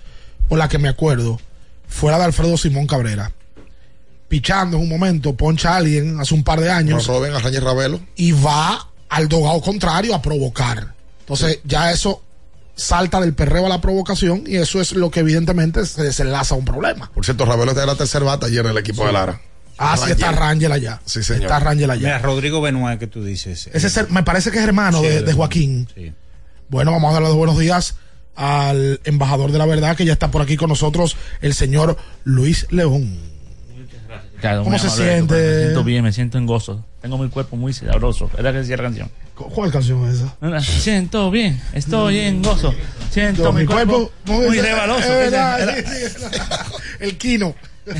por 0.48 0.58
la 0.58 0.68
que 0.68 0.78
me 0.78 0.88
acuerdo, 0.88 1.40
fue 1.88 2.12
la 2.12 2.18
de 2.18 2.24
Alfredo 2.26 2.56
Simón 2.56 2.86
Cabrera. 2.86 3.32
Pichando 4.28 4.76
en 4.76 4.84
un 4.84 4.88
momento, 4.88 5.34
poncha 5.34 5.72
a 5.72 5.76
alguien 5.78 6.20
hace 6.20 6.34
un 6.34 6.44
par 6.44 6.60
de 6.60 6.70
años 6.70 7.08
roben 7.08 7.34
a 7.34 7.40
Rañez 7.40 7.64
Ravelo. 7.64 8.00
y 8.14 8.30
va 8.30 8.88
al 9.08 9.28
dogado 9.28 9.60
contrario 9.60 10.14
a 10.14 10.22
provocar. 10.22 10.94
Entonces 11.20 11.58
ya 11.64 11.90
eso 11.90 12.22
salta 12.80 13.20
del 13.20 13.34
perreo 13.34 13.66
a 13.66 13.68
la 13.68 13.80
provocación 13.80 14.44
y 14.46 14.56
eso 14.56 14.80
es 14.80 14.92
lo 14.92 15.10
que 15.10 15.20
evidentemente 15.20 15.84
se 15.86 16.02
desenlaza 16.02 16.54
a 16.54 16.58
un 16.58 16.64
problema. 16.64 17.10
Por 17.14 17.24
cierto, 17.24 17.44
Ravelo 17.44 17.70
está 17.72 17.82
en 17.82 17.88
la 17.88 17.94
tercera 17.96 18.24
bata 18.24 18.46
ayer 18.46 18.64
en 18.64 18.70
el 18.72 18.78
equipo 18.78 19.06
de 19.06 19.12
Lara. 19.12 19.40
Ah, 19.78 19.96
sí, 19.96 20.10
está 20.10 20.32
Rangel 20.32 20.72
allá. 20.72 21.00
Sí, 21.04 21.22
señor. 21.22 21.44
Está 21.44 21.58
Rangel 21.60 21.90
allá. 21.90 22.00
Mira, 22.02 22.18
Rodrigo 22.18 22.60
Benoit 22.60 22.98
que 22.98 23.06
tú 23.06 23.24
dices. 23.24 23.68
Ese 23.72 23.86
es 23.86 23.96
el- 23.96 24.08
me 24.10 24.22
parece 24.22 24.50
que 24.50 24.58
es 24.58 24.64
hermano 24.64 25.00
Sí, 25.00 25.06
de, 25.06 25.14
de- 25.16 25.22
de 25.22 25.32
Joaquín. 25.32 25.88
Sí. 25.94 26.12
Bueno, 26.68 26.92
vamos 26.92 27.10
a 27.10 27.14
darle 27.14 27.28
los 27.28 27.36
buenos 27.36 27.58
días 27.58 27.94
al 28.36 29.00
embajador 29.04 29.52
de 29.52 29.58
la 29.58 29.66
verdad 29.66 29.96
que 29.96 30.04
ya 30.04 30.12
está 30.12 30.30
por 30.30 30.42
aquí 30.42 30.56
con 30.56 30.68
nosotros, 30.68 31.16
el 31.40 31.54
señor 31.54 31.96
Luis 32.24 32.66
León. 32.70 33.18
Claro, 34.40 34.64
¿Cómo 34.64 34.78
se 34.78 34.86
amable, 34.86 35.04
siente? 35.12 35.34
Me 35.34 35.60
siento 35.62 35.84
bien, 35.84 36.02
me 36.04 36.12
siento 36.12 36.38
en 36.38 36.46
gozo. 36.46 36.84
Tengo 37.02 37.18
mi 37.18 37.28
cuerpo 37.28 37.56
muy 37.56 37.72
sabroso. 37.72 38.30
¿Verdad 38.34 38.52
que 38.52 38.58
decía 38.58 38.76
la 38.76 38.82
canción? 38.84 39.10
¿Cuál 39.34 39.70
canción 39.70 40.06
es 40.08 40.20
esa? 40.20 40.60
Siento 40.60 41.30
bien, 41.30 41.60
estoy 41.72 42.18
en 42.18 42.42
gozo. 42.42 42.74
Siento 43.10 43.52
mi, 43.52 43.64
cuerpo, 43.64 44.10
muy 44.26 44.60
rebaloso. 44.60 45.08
el 47.00 47.16
Kino. 47.18 47.54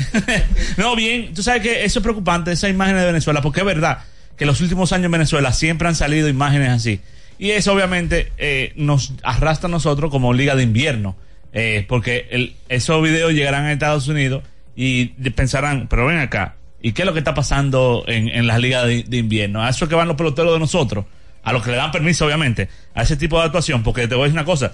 no, 0.77 0.95
bien, 0.95 1.33
tú 1.33 1.41
sabes 1.43 1.61
que 1.63 1.83
eso 1.83 1.99
es 1.99 2.03
preocupante, 2.03 2.51
esa 2.51 2.69
imagen 2.69 2.95
de 2.97 3.05
Venezuela, 3.05 3.41
porque 3.41 3.61
es 3.61 3.65
verdad 3.65 3.99
que 4.37 4.45
los 4.45 4.61
últimos 4.61 4.91
años 4.93 5.05
en 5.05 5.11
Venezuela 5.11 5.51
siempre 5.53 5.87
han 5.87 5.95
salido 5.95 6.29
imágenes 6.29 6.69
así. 6.69 7.01
Y 7.39 7.51
eso 7.51 7.73
obviamente 7.73 8.31
eh, 8.37 8.73
nos 8.75 9.13
arrastra 9.23 9.67
a 9.67 9.71
nosotros 9.71 10.11
como 10.11 10.33
liga 10.33 10.55
de 10.55 10.63
invierno, 10.63 11.15
eh, 11.53 11.85
porque 11.89 12.27
el- 12.31 12.55
esos 12.69 13.01
videos 13.03 13.33
llegarán 13.33 13.65
a 13.65 13.73
Estados 13.73 14.07
Unidos 14.07 14.43
y 14.87 15.05
pensarán, 15.31 15.87
pero 15.89 16.05
ven 16.07 16.17
acá, 16.19 16.55
¿y 16.81 16.93
qué 16.93 17.01
es 17.03 17.05
lo 17.05 17.13
que 17.13 17.19
está 17.19 17.33
pasando 17.33 18.03
en, 18.07 18.27
en 18.29 18.47
las 18.47 18.59
ligas 18.59 18.85
de, 18.87 19.03
de 19.03 19.17
invierno? 19.17 19.61
¿A 19.61 19.69
eso 19.69 19.87
que 19.87 19.95
van 19.95 20.07
los 20.07 20.17
peloteros 20.17 20.53
de 20.53 20.59
nosotros? 20.59 21.05
a 21.43 21.53
los 21.53 21.63
que 21.63 21.71
le 21.71 21.77
dan 21.77 21.89
permiso, 21.91 22.23
obviamente, 22.27 22.69
a 22.93 23.01
ese 23.01 23.17
tipo 23.17 23.39
de 23.39 23.45
actuación, 23.45 23.81
porque 23.81 24.07
te 24.07 24.13
voy 24.13 24.21
a 24.21 24.25
decir 24.25 24.37
una 24.39 24.45
cosa. 24.45 24.71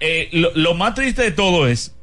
Eh, 0.00 0.28
lo, 0.32 0.50
lo 0.54 0.72
más 0.74 0.94
triste 0.94 1.20
de 1.22 1.32
todo 1.32 1.66
es, 1.68 1.94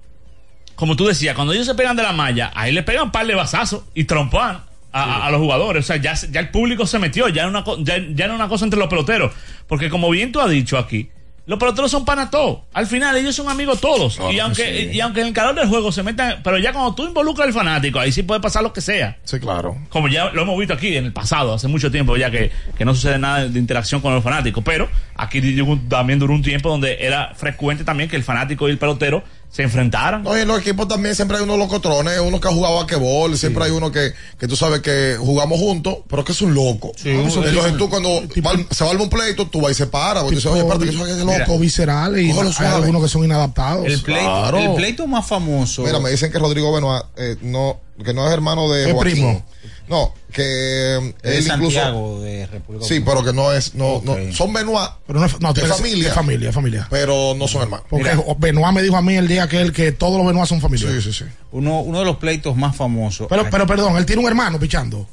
como 0.75 0.95
tú 0.95 1.07
decías, 1.07 1.35
cuando 1.35 1.51
ellos 1.53 1.65
se 1.65 1.73
pegan 1.73 1.95
de 1.95 2.03
la 2.03 2.11
malla, 2.13 2.51
ahí 2.55 2.71
le 2.71 2.83
pegan 2.83 3.05
un 3.05 3.11
par 3.11 3.25
de 3.25 3.33
basazos 3.35 3.83
y 3.95 4.03
trompan 4.03 4.63
a, 4.91 5.03
a- 5.03 5.25
a 5.27 5.31
los 5.31 5.39
jugadores. 5.39 5.85
O 5.85 5.87
sea, 5.87 5.97
ya, 5.97 6.13
ya 6.13 6.39
el 6.39 6.49
público 6.49 6.85
se 6.85 6.99
metió, 6.99 7.27
ya, 7.29 7.41
era 7.43 7.49
una, 7.49 7.63
ya, 7.79 7.97
ya 8.13 8.25
era 8.25 8.33
una 8.35 8.47
cosa 8.47 8.65
entre 8.65 8.79
los 8.79 8.89
peloteros. 8.89 9.31
Porque 9.67 9.89
como 9.89 10.09
bien 10.11 10.31
tú 10.31 10.39
has 10.39 10.49
dicho 10.51 10.77
aquí, 10.77 11.09
los 11.51 11.59
peloteros 11.59 11.91
son 11.91 12.05
pana 12.05 12.29
todos. 12.29 12.59
Al 12.71 12.87
final 12.87 13.17
ellos 13.17 13.35
son 13.35 13.49
amigos 13.49 13.81
todos. 13.81 14.17
Y 14.29 14.35
que 14.35 14.41
aunque 14.41 14.89
sí. 14.89 14.97
y 14.97 15.01
aunque 15.01 15.19
en 15.19 15.27
el 15.27 15.33
calor 15.33 15.53
del 15.53 15.67
juego 15.67 15.91
se 15.91 16.01
metan, 16.01 16.39
pero 16.45 16.57
ya 16.57 16.71
cuando 16.71 16.95
tú 16.95 17.03
involucras 17.05 17.45
al 17.45 17.53
fanático, 17.53 17.99
ahí 17.99 18.13
sí 18.13 18.23
puede 18.23 18.39
pasar 18.39 18.63
lo 18.63 18.71
que 18.71 18.79
sea. 18.79 19.17
Sí, 19.25 19.37
claro. 19.37 19.77
Como 19.89 20.07
ya 20.07 20.29
lo 20.29 20.43
hemos 20.43 20.57
visto 20.57 20.73
aquí 20.73 20.95
en 20.95 21.03
el 21.03 21.11
pasado, 21.11 21.53
hace 21.53 21.67
mucho 21.67 21.91
tiempo 21.91 22.15
ya 22.15 22.31
que, 22.31 22.51
que 22.77 22.85
no 22.85 22.95
sucede 22.95 23.19
nada 23.19 23.49
de 23.49 23.59
interacción 23.59 23.99
con 23.99 24.15
los 24.15 24.23
fanáticos. 24.23 24.63
Pero 24.63 24.87
aquí 25.17 25.41
también 25.89 26.19
duró 26.19 26.33
un 26.33 26.41
tiempo 26.41 26.69
donde 26.69 27.05
era 27.05 27.33
frecuente 27.35 27.83
también 27.83 28.09
que 28.09 28.15
el 28.15 28.23
fanático 28.23 28.69
y 28.69 28.71
el 28.71 28.77
pelotero 28.77 29.21
se 29.51 29.63
enfrentaran. 29.63 30.23
No, 30.23 30.37
y 30.37 30.41
en 30.41 30.47
los 30.47 30.59
equipos 30.61 30.87
también 30.87 31.13
siempre 31.13 31.35
hay 31.37 31.43
unos 31.43 31.57
locotrones, 31.57 32.17
uno 32.21 32.39
que 32.39 32.47
ha 32.47 32.51
jugado 32.51 32.79
a 32.79 32.87
quebol, 32.87 33.37
siempre 33.37 33.65
hay 33.65 33.71
uno 33.71 33.91
que, 33.91 34.13
que 34.39 34.47
tú 34.47 34.55
sabes 34.55 34.79
que 34.79 35.17
jugamos 35.19 35.59
juntos, 35.59 35.97
pero 36.07 36.23
que 36.23 36.31
es 36.31 36.41
un 36.41 36.53
loco. 36.53 36.93
Entonces 37.03 37.77
tú 37.77 37.89
cuando 37.89 38.21
va 38.45 38.51
se 38.71 38.83
va 38.85 38.91
a 38.91 38.93
un 38.95 39.09
pleito, 39.09 39.47
tú 39.47 39.59
vas 39.61 39.71
y 39.71 39.75
se 39.75 39.87
para, 39.87 40.21
porque 40.21 40.35
tú 40.37 40.49
dices, 40.49 40.51
oye, 40.51 40.61
espérate, 40.61 40.85
que 40.85 40.91
eso 40.95 41.05
es 41.05 41.17
loco. 41.17 41.37
Tipo 41.37 41.59
viscerales 41.59 42.23
y 42.23 42.31
hay 42.31 42.53
suave. 42.53 42.75
algunos 42.75 43.01
que 43.03 43.09
son 43.09 43.25
inadaptados. 43.25 43.85
El 43.85 44.01
pleito, 44.01 44.21
Claro. 44.23 44.57
el 44.59 44.73
pleito 44.75 45.05
más 45.07 45.27
famoso. 45.27 45.83
Mira, 45.83 45.99
me 45.99 46.09
dicen 46.11 46.31
que 46.31 46.39
Rodrigo 46.39 46.71
Benoit 46.73 47.03
eh, 47.17 47.35
no, 47.41 47.79
que 48.05 48.13
no 48.13 48.25
es 48.27 48.33
hermano 48.33 48.69
de 48.71 48.87
Es 48.87 48.93
Joaquín. 48.93 49.13
primo. 49.13 49.45
No, 49.91 50.13
que 50.31 50.41
eh, 50.41 51.13
de 51.21 51.37
él 51.37 51.43
incluso 51.45 51.71
Santiago 51.71 52.21
de 52.21 52.47
República 52.47 52.85
Sí, 52.87 53.01
pero 53.01 53.25
que 53.25 53.33
no 53.33 53.51
es, 53.51 53.75
no, 53.75 54.01
no, 54.05 54.15
son 54.31 54.53
Benoit, 54.53 54.89
Pero 55.05 55.19
no, 55.19 55.25
es- 55.25 55.39
no, 55.41 55.51
de 55.51 55.61
familia, 55.67 56.07
es 56.07 56.13
familia, 56.13 56.47
es 56.49 56.55
familia. 56.55 56.87
pero 56.89 57.33
no 57.35 57.45
son 57.49 57.63
hermanos. 57.63 57.85
Porque 57.89 58.09
Benoit 58.37 58.73
me 58.73 58.81
dijo 58.81 58.95
a 58.95 59.01
mí 59.01 59.15
el 59.17 59.27
día 59.27 59.49
que 59.49 59.59
él 59.59 59.73
que 59.73 59.91
todos 59.91 60.17
los 60.17 60.25
Benoit 60.25 60.47
son 60.47 60.61
familia. 60.61 60.89
Sí, 60.89 61.01
sí, 61.01 61.11
sí. 61.11 61.25
Uno, 61.51 61.81
uno 61.81 61.99
de 61.99 62.05
los 62.05 62.15
pleitos 62.15 62.55
más 62.55 62.73
famosos. 62.73 63.27
Pero, 63.29 63.49
pero 63.51 63.67
perdón, 63.67 63.97
él 63.97 64.05
tiene 64.05 64.21
un 64.21 64.29
hermano 64.29 64.57
pichando. 64.57 65.05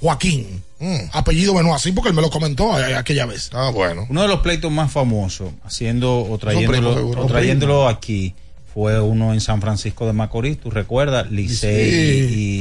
Joaquín. 0.00 0.62
Apellido 1.12 1.54
Benoit, 1.54 1.80
sí, 1.80 1.92
porque 1.92 2.10
él 2.10 2.14
me 2.14 2.20
lo 2.22 2.28
comentó 2.30 2.74
aquella 2.74 3.24
vez. 3.24 3.48
Ah, 3.54 3.70
bueno. 3.72 4.06
Uno 4.10 4.22
de 4.22 4.28
los 4.28 4.40
pleitos 4.40 4.70
más 4.70 4.92
famosos, 4.92 5.50
haciendo 5.64 6.20
o 6.30 6.36
trayéndolo, 6.38 7.08
o 7.18 7.26
trayéndolo 7.26 7.88
aquí, 7.88 8.34
fue 8.72 9.00
uno 9.00 9.32
en 9.32 9.40
San 9.40 9.60
Francisco 9.60 10.06
de 10.06 10.12
Macorís. 10.12 10.60
¿Tú 10.60 10.70
recuerdas? 10.70 11.30
Licey 11.30 11.90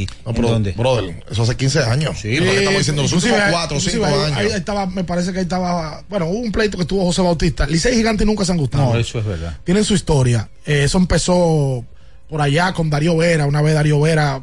y. 0.03 0.07
No, 0.25 0.29
¿en 0.31 0.35
pero, 0.35 0.49
dónde? 0.49 0.71
brother, 0.71 1.23
eso 1.29 1.43
hace 1.43 1.55
15 1.55 1.79
años. 1.83 2.17
Sí, 2.19 2.37
lo 2.37 2.45
que 2.45 2.57
estamos 2.59 2.77
diciendo, 2.79 3.01
los 3.03 3.13
últimos 3.13 3.39
4 3.51 3.77
o 3.77 3.79
5 3.79 3.95
inclusive 3.97 4.05
ahí- 4.05 4.23
años. 4.33 4.37
ahí 4.53 4.57
estaba, 4.57 4.85
me 4.87 5.03
parece 5.03 5.31
que 5.31 5.39
ahí 5.39 5.43
estaba, 5.43 6.03
bueno, 6.09 6.25
hubo 6.27 6.39
un 6.39 6.51
pleito 6.51 6.77
que 6.77 6.85
tuvo 6.85 7.03
José 7.05 7.21
Bautista. 7.21 7.65
Licey 7.67 7.93
y 7.93 7.97
Gigante 7.97 8.25
nunca 8.25 8.45
se 8.45 8.51
han 8.53 8.57
gustado. 8.57 8.93
No, 8.93 8.99
eso 8.99 9.19
es 9.19 9.25
verdad. 9.25 9.57
Tienen 9.63 9.83
su 9.83 9.93
historia. 9.93 10.49
Eh, 10.65 10.83
eso 10.85 10.97
empezó 10.97 11.85
por 12.29 12.41
allá 12.41 12.73
con 12.73 12.89
Darío 12.89 13.15
Vera. 13.17 13.45
Una 13.45 13.61
vez 13.61 13.73
Darío 13.73 13.99
Vera, 14.01 14.41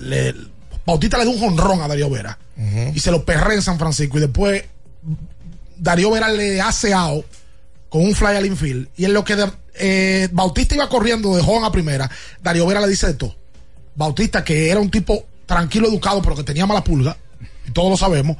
le- 0.00 0.34
Bautista 0.84 1.18
le 1.18 1.24
dio 1.24 1.32
un 1.34 1.38
jonrón 1.40 1.80
a 1.82 1.88
Darío 1.88 2.10
Vera 2.10 2.36
y 2.94 2.98
se 3.00 3.10
lo 3.10 3.24
perré 3.24 3.54
en 3.54 3.62
San 3.62 3.78
Francisco. 3.78 4.18
Y 4.18 4.22
después 4.22 4.64
Darío 5.78 6.10
Vera 6.10 6.28
le 6.28 6.60
hace 6.60 6.92
out 6.92 7.24
con 7.92 8.02
un 8.02 8.14
fly 8.14 8.36
al 8.36 8.46
infield. 8.46 8.88
Y 8.96 9.04
en 9.04 9.12
lo 9.12 9.22
que 9.22 9.36
eh, 9.74 10.26
Bautista 10.32 10.74
iba 10.74 10.88
corriendo 10.88 11.36
de 11.36 11.42
joven 11.42 11.64
a 11.64 11.70
primera, 11.70 12.10
Darío 12.42 12.66
Vera 12.66 12.80
le 12.80 12.88
dice 12.88 13.06
de 13.06 13.14
todo. 13.14 13.36
Bautista, 13.94 14.42
que 14.42 14.70
era 14.70 14.80
un 14.80 14.90
tipo 14.90 15.26
tranquilo, 15.44 15.88
educado, 15.88 16.22
pero 16.22 16.34
que 16.34 16.42
tenía 16.42 16.64
mala 16.64 16.82
pulga, 16.82 17.18
y 17.68 17.70
todos 17.70 17.90
lo 17.90 17.98
sabemos, 17.98 18.38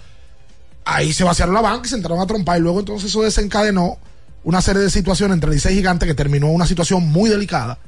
ahí 0.87 1.13
se 1.13 1.23
vaciaron 1.23 1.55
la 1.55 1.61
banca 1.61 1.87
y 1.87 1.91
se 1.91 1.97
entraron 1.97 2.23
a 2.23 2.27
trompar. 2.27 2.57
Y 2.57 2.63
luego 2.63 2.81
entonces 2.81 3.11
eso 3.11 3.21
desencadenó 3.21 3.99
una 4.43 4.63
serie 4.63 4.81
de 4.81 4.89
situaciones 4.89 5.35
entre 5.35 5.51
Licey 5.51 5.75
Gigante 5.75 6.07
que 6.07 6.15
terminó 6.15 6.47
una 6.47 6.67
situación 6.67 7.07
muy 7.09 7.29
delicada, 7.29 7.79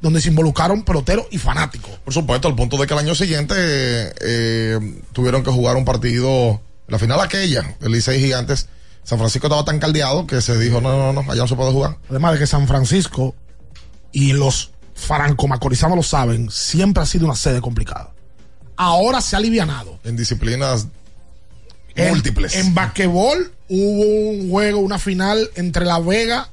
donde 0.00 0.20
se 0.20 0.30
involucraron 0.30 0.82
peloteros 0.82 1.26
y 1.30 1.38
fanáticos. 1.38 1.92
Por 2.04 2.12
supuesto, 2.12 2.48
al 2.48 2.56
punto 2.56 2.76
de 2.76 2.88
que 2.88 2.94
el 2.94 2.98
año 2.98 3.14
siguiente 3.14 3.54
eh, 3.56 4.80
tuvieron 5.12 5.44
que 5.44 5.52
jugar 5.52 5.76
un 5.76 5.84
partido, 5.84 6.60
la 6.88 6.98
final 6.98 7.20
aquella, 7.20 7.76
el 7.80 7.92
Licey 7.92 8.18
Gigantes. 8.18 8.66
San 9.04 9.18
Francisco 9.18 9.46
estaba 9.46 9.64
tan 9.64 9.78
caldeado 9.78 10.26
que 10.26 10.40
se 10.40 10.58
dijo, 10.58 10.80
no, 10.80 11.12
no, 11.12 11.12
no, 11.22 11.30
allá 11.30 11.42
no 11.42 11.48
se 11.48 11.54
puede 11.56 11.72
jugar. 11.72 11.98
Además 12.10 12.32
de 12.32 12.38
que 12.40 12.46
San 12.46 12.66
Francisco 12.66 13.34
y 14.12 14.32
los 14.32 14.72
franco-macorizanos 14.94 15.96
lo 15.96 16.02
saben, 16.02 16.50
siempre 16.50 17.02
ha 17.02 17.06
sido 17.06 17.26
una 17.26 17.36
sede 17.36 17.60
complicada. 17.60 18.12
Ahora 18.76 19.20
se 19.20 19.36
ha 19.36 19.38
alivianado. 19.38 19.98
En 20.04 20.16
disciplinas 20.16 20.88
En- 21.94 22.08
múltiples. 22.10 22.54
En 22.56 22.74
basquetbol 22.74 23.52
hubo 23.68 24.30
un 24.30 24.50
juego, 24.50 24.78
una 24.80 24.98
final 24.98 25.50
entre 25.54 25.84
La 25.84 25.98
Vega, 26.00 26.48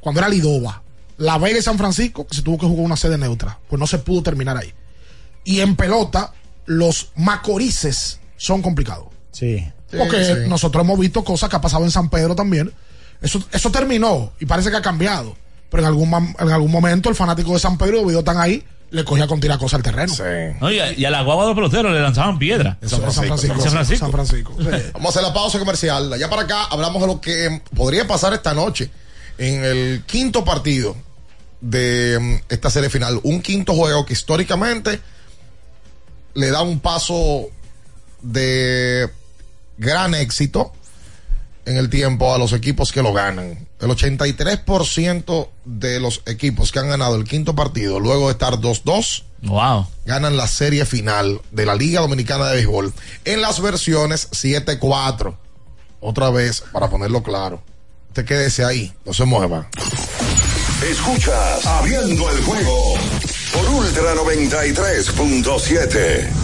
cuando 0.00 0.20
era 0.20 0.28
Lidova, 0.28 0.82
La 1.16 1.38
Vega 1.38 1.58
y 1.58 1.62
San 1.62 1.78
Francisco, 1.78 2.26
que 2.26 2.34
se 2.36 2.42
tuvo 2.42 2.58
que 2.58 2.66
jugar 2.66 2.84
una 2.84 2.96
sede 2.96 3.16
neutra, 3.18 3.58
pues 3.68 3.78
no 3.80 3.86
se 3.86 3.98
pudo 3.98 4.22
terminar 4.22 4.56
ahí. 4.56 4.72
Y 5.44 5.60
en 5.60 5.76
pelota, 5.76 6.32
los 6.66 7.12
macorices 7.16 8.18
son 8.36 8.62
complicados. 8.62 9.06
Sí. 9.32 9.64
Porque 9.98 10.24
sí. 10.24 10.32
nosotros 10.48 10.84
hemos 10.84 10.98
visto 10.98 11.24
cosas 11.24 11.48
que 11.48 11.56
ha 11.56 11.60
pasado 11.60 11.84
en 11.84 11.90
San 11.90 12.08
Pedro 12.10 12.34
también. 12.34 12.72
Eso, 13.20 13.42
eso 13.52 13.70
terminó 13.70 14.32
y 14.40 14.46
parece 14.46 14.70
que 14.70 14.76
ha 14.76 14.82
cambiado. 14.82 15.36
Pero 15.70 15.82
en 15.82 15.86
algún, 15.88 16.34
en 16.38 16.48
algún 16.50 16.70
momento 16.70 17.08
el 17.08 17.14
fanático 17.14 17.52
de 17.52 17.58
San 17.58 17.78
Pedro, 17.78 18.00
debido 18.00 18.22
tan 18.22 18.38
ahí, 18.38 18.64
le 18.90 19.04
cogía 19.04 19.26
con 19.26 19.40
tirar 19.40 19.58
cosas 19.58 19.78
al 19.78 19.82
terreno. 19.82 20.14
No, 20.60 20.70
y, 20.70 20.78
a, 20.78 20.92
y 20.92 21.04
a 21.04 21.10
la 21.10 21.22
guagua 21.22 21.44
de 21.44 21.48
los 21.48 21.56
peloteros 21.56 21.92
le 21.92 22.00
lanzaban 22.00 22.38
piedra. 22.38 22.78
En 22.80 22.88
San 22.88 23.00
San 23.00 23.12
Francisco. 23.12 23.60
Francisco. 23.60 23.62
San 23.62 23.72
Francisco. 23.72 24.06
San 24.06 24.12
Francisco. 24.12 24.54
Sí. 24.58 24.90
Vamos 24.94 25.06
a 25.06 25.08
hacer 25.10 25.22
la 25.22 25.34
pausa 25.34 25.58
comercial. 25.58 26.12
Allá 26.12 26.30
para 26.30 26.42
acá 26.42 26.64
hablamos 26.66 27.00
de 27.00 27.08
lo 27.08 27.20
que 27.20 27.60
podría 27.74 28.06
pasar 28.06 28.32
esta 28.34 28.54
noche 28.54 28.90
en 29.36 29.64
el 29.64 30.04
quinto 30.06 30.44
partido 30.44 30.96
de 31.60 32.18
mm, 32.20 32.52
esta 32.52 32.70
serie 32.70 32.88
final. 32.88 33.18
Un 33.24 33.42
quinto 33.42 33.74
juego 33.74 34.06
que 34.06 34.12
históricamente 34.12 35.00
le 36.34 36.50
da 36.50 36.62
un 36.62 36.78
paso 36.78 37.48
de 38.22 38.83
gran 39.84 40.14
éxito 40.14 40.72
en 41.66 41.76
el 41.76 41.88
tiempo 41.88 42.34
a 42.34 42.38
los 42.38 42.52
equipos 42.52 42.92
que 42.92 43.02
lo 43.02 43.12
ganan. 43.12 43.66
El 43.80 43.88
83% 43.88 45.48
de 45.64 46.00
los 46.00 46.22
equipos 46.26 46.72
que 46.72 46.78
han 46.78 46.88
ganado 46.88 47.16
el 47.16 47.24
quinto 47.24 47.54
partido 47.54 48.00
luego 48.00 48.26
de 48.26 48.32
estar 48.32 48.54
2-2 48.54 49.22
Wow. 49.42 49.86
ganan 50.06 50.38
la 50.38 50.48
serie 50.48 50.86
final 50.86 51.40
de 51.50 51.66
la 51.66 51.74
Liga 51.74 52.00
Dominicana 52.00 52.46
de 52.48 52.54
Béisbol 52.56 52.94
en 53.26 53.42
las 53.42 53.60
versiones 53.60 54.30
7-4. 54.30 55.36
Otra 56.00 56.30
vez, 56.30 56.62
para 56.72 56.88
ponerlo 56.88 57.22
claro. 57.22 57.62
Usted 58.08 58.24
quédese 58.24 58.64
ahí, 58.64 58.92
no 59.04 59.12
se 59.12 59.24
mueva. 59.24 59.68
Escuchas 60.90 61.66
Abriendo 61.66 62.30
el 62.30 62.42
juego 62.42 62.94
por 63.52 63.68
Ultra 63.70 64.14
93.7. 64.14 66.43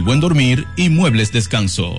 buen 0.01 0.19
dormir 0.19 0.67
y 0.75 0.89
muebles 0.89 1.31
descanso. 1.31 1.95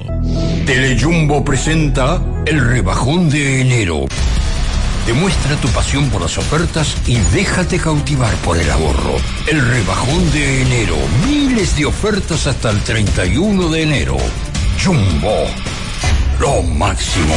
Telejumbo 0.67 1.45
presenta 1.45 2.21
el 2.47 2.61
rebajón 2.61 3.31
de 3.31 3.61
enero. 3.61 4.07
Demuestra 5.07 5.55
tu 5.57 5.69
pasión 5.69 6.11
por 6.11 6.23
las 6.23 6.37
ofertas 6.39 6.97
y 7.07 7.19
déjate 7.35 7.79
cautivar 7.79 8.35
por 8.37 8.57
el 8.57 8.71
ahorro. 8.71 9.17
El 9.47 9.61
rebajón 9.61 10.33
de 10.33 10.63
enero. 10.63 10.97
Miles 11.27 11.77
de 11.77 11.85
ofertas 11.87 12.47
hasta 12.47 12.71
el 12.71 12.81
31 12.83 13.69
de 13.69 13.83
enero. 13.83 14.17
Jumbo. 14.83 15.45
Lo 16.39 16.63
máximo. 16.63 17.35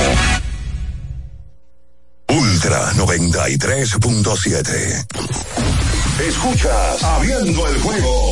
Ultra 2.29 2.93
93.7. 2.93 5.05
Escuchas 6.19 7.03
Abriendo 7.03 7.67
el 7.67 7.77
juego 7.79 8.31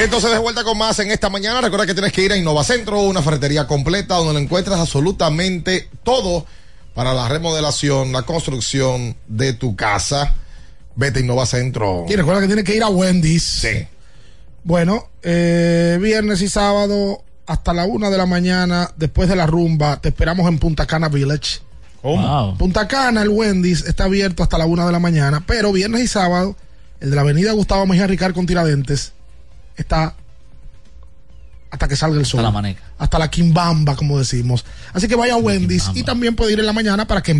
Y 0.00 0.04
entonces 0.04 0.30
de 0.30 0.38
vuelta 0.38 0.64
con 0.64 0.78
más 0.78 0.98
en 1.00 1.10
esta 1.10 1.28
mañana. 1.28 1.60
Recuerda 1.60 1.84
que 1.84 1.92
tienes 1.92 2.14
que 2.14 2.22
ir 2.22 2.32
a 2.32 2.36
Innovacentro, 2.38 3.02
una 3.02 3.20
ferretería 3.20 3.66
completa 3.66 4.14
donde 4.14 4.32
lo 4.32 4.38
encuentras 4.38 4.80
absolutamente 4.80 5.90
todo 6.02 6.46
para 6.94 7.12
la 7.12 7.28
remodelación, 7.28 8.10
la 8.10 8.22
construcción 8.22 9.14
de 9.26 9.52
tu 9.52 9.76
casa. 9.76 10.36
Vete 10.96 11.18
a 11.18 11.22
Innovacentro. 11.22 12.06
Y 12.08 12.16
recuerda 12.16 12.40
que 12.40 12.46
tienes 12.46 12.64
que 12.64 12.74
ir 12.74 12.82
a 12.82 12.88
Wendy's. 12.88 13.44
Sí. 13.44 13.86
Bueno, 14.64 15.10
eh, 15.22 15.98
viernes 16.00 16.40
y 16.40 16.48
sábado 16.48 17.22
hasta 17.44 17.74
la 17.74 17.84
una 17.84 18.08
de 18.08 18.16
la 18.16 18.24
mañana, 18.24 18.90
después 18.96 19.28
de 19.28 19.36
la 19.36 19.46
rumba, 19.46 20.00
te 20.00 20.08
esperamos 20.08 20.48
en 20.48 20.58
Punta 20.58 20.86
Cana 20.86 21.10
Village. 21.10 21.60
Wow. 22.02 22.56
Punta 22.56 22.88
Cana, 22.88 23.20
el 23.20 23.28
Wendy's, 23.28 23.84
está 23.84 24.04
abierto 24.04 24.42
hasta 24.42 24.56
la 24.56 24.64
una 24.64 24.86
de 24.86 24.92
la 24.92 24.98
mañana, 24.98 25.44
pero 25.46 25.72
viernes 25.72 26.00
y 26.00 26.08
sábado, 26.08 26.56
el 27.00 27.10
de 27.10 27.16
la 27.16 27.20
avenida 27.20 27.52
Gustavo 27.52 27.84
Mejía 27.84 28.06
Ricard 28.06 28.32
con 28.32 28.46
Tiradentes, 28.46 29.12
está 29.76 30.14
hasta 31.70 31.86
que 31.86 31.96
salga 31.96 32.18
el 32.18 32.26
sol. 32.26 32.42
la 32.42 32.50
maneca. 32.50 32.82
Hasta 32.98 33.18
la 33.18 33.30
quimbamba, 33.30 33.94
como 33.94 34.18
decimos. 34.18 34.64
Así 34.92 35.06
que 35.06 35.14
vaya 35.14 35.34
a 35.34 35.36
Wendy's 35.36 35.90
y 35.94 36.02
también 36.02 36.34
puede 36.34 36.52
ir 36.52 36.60
en 36.60 36.66
la 36.66 36.72
mañana 36.72 37.06
para 37.06 37.22
que 37.22 37.28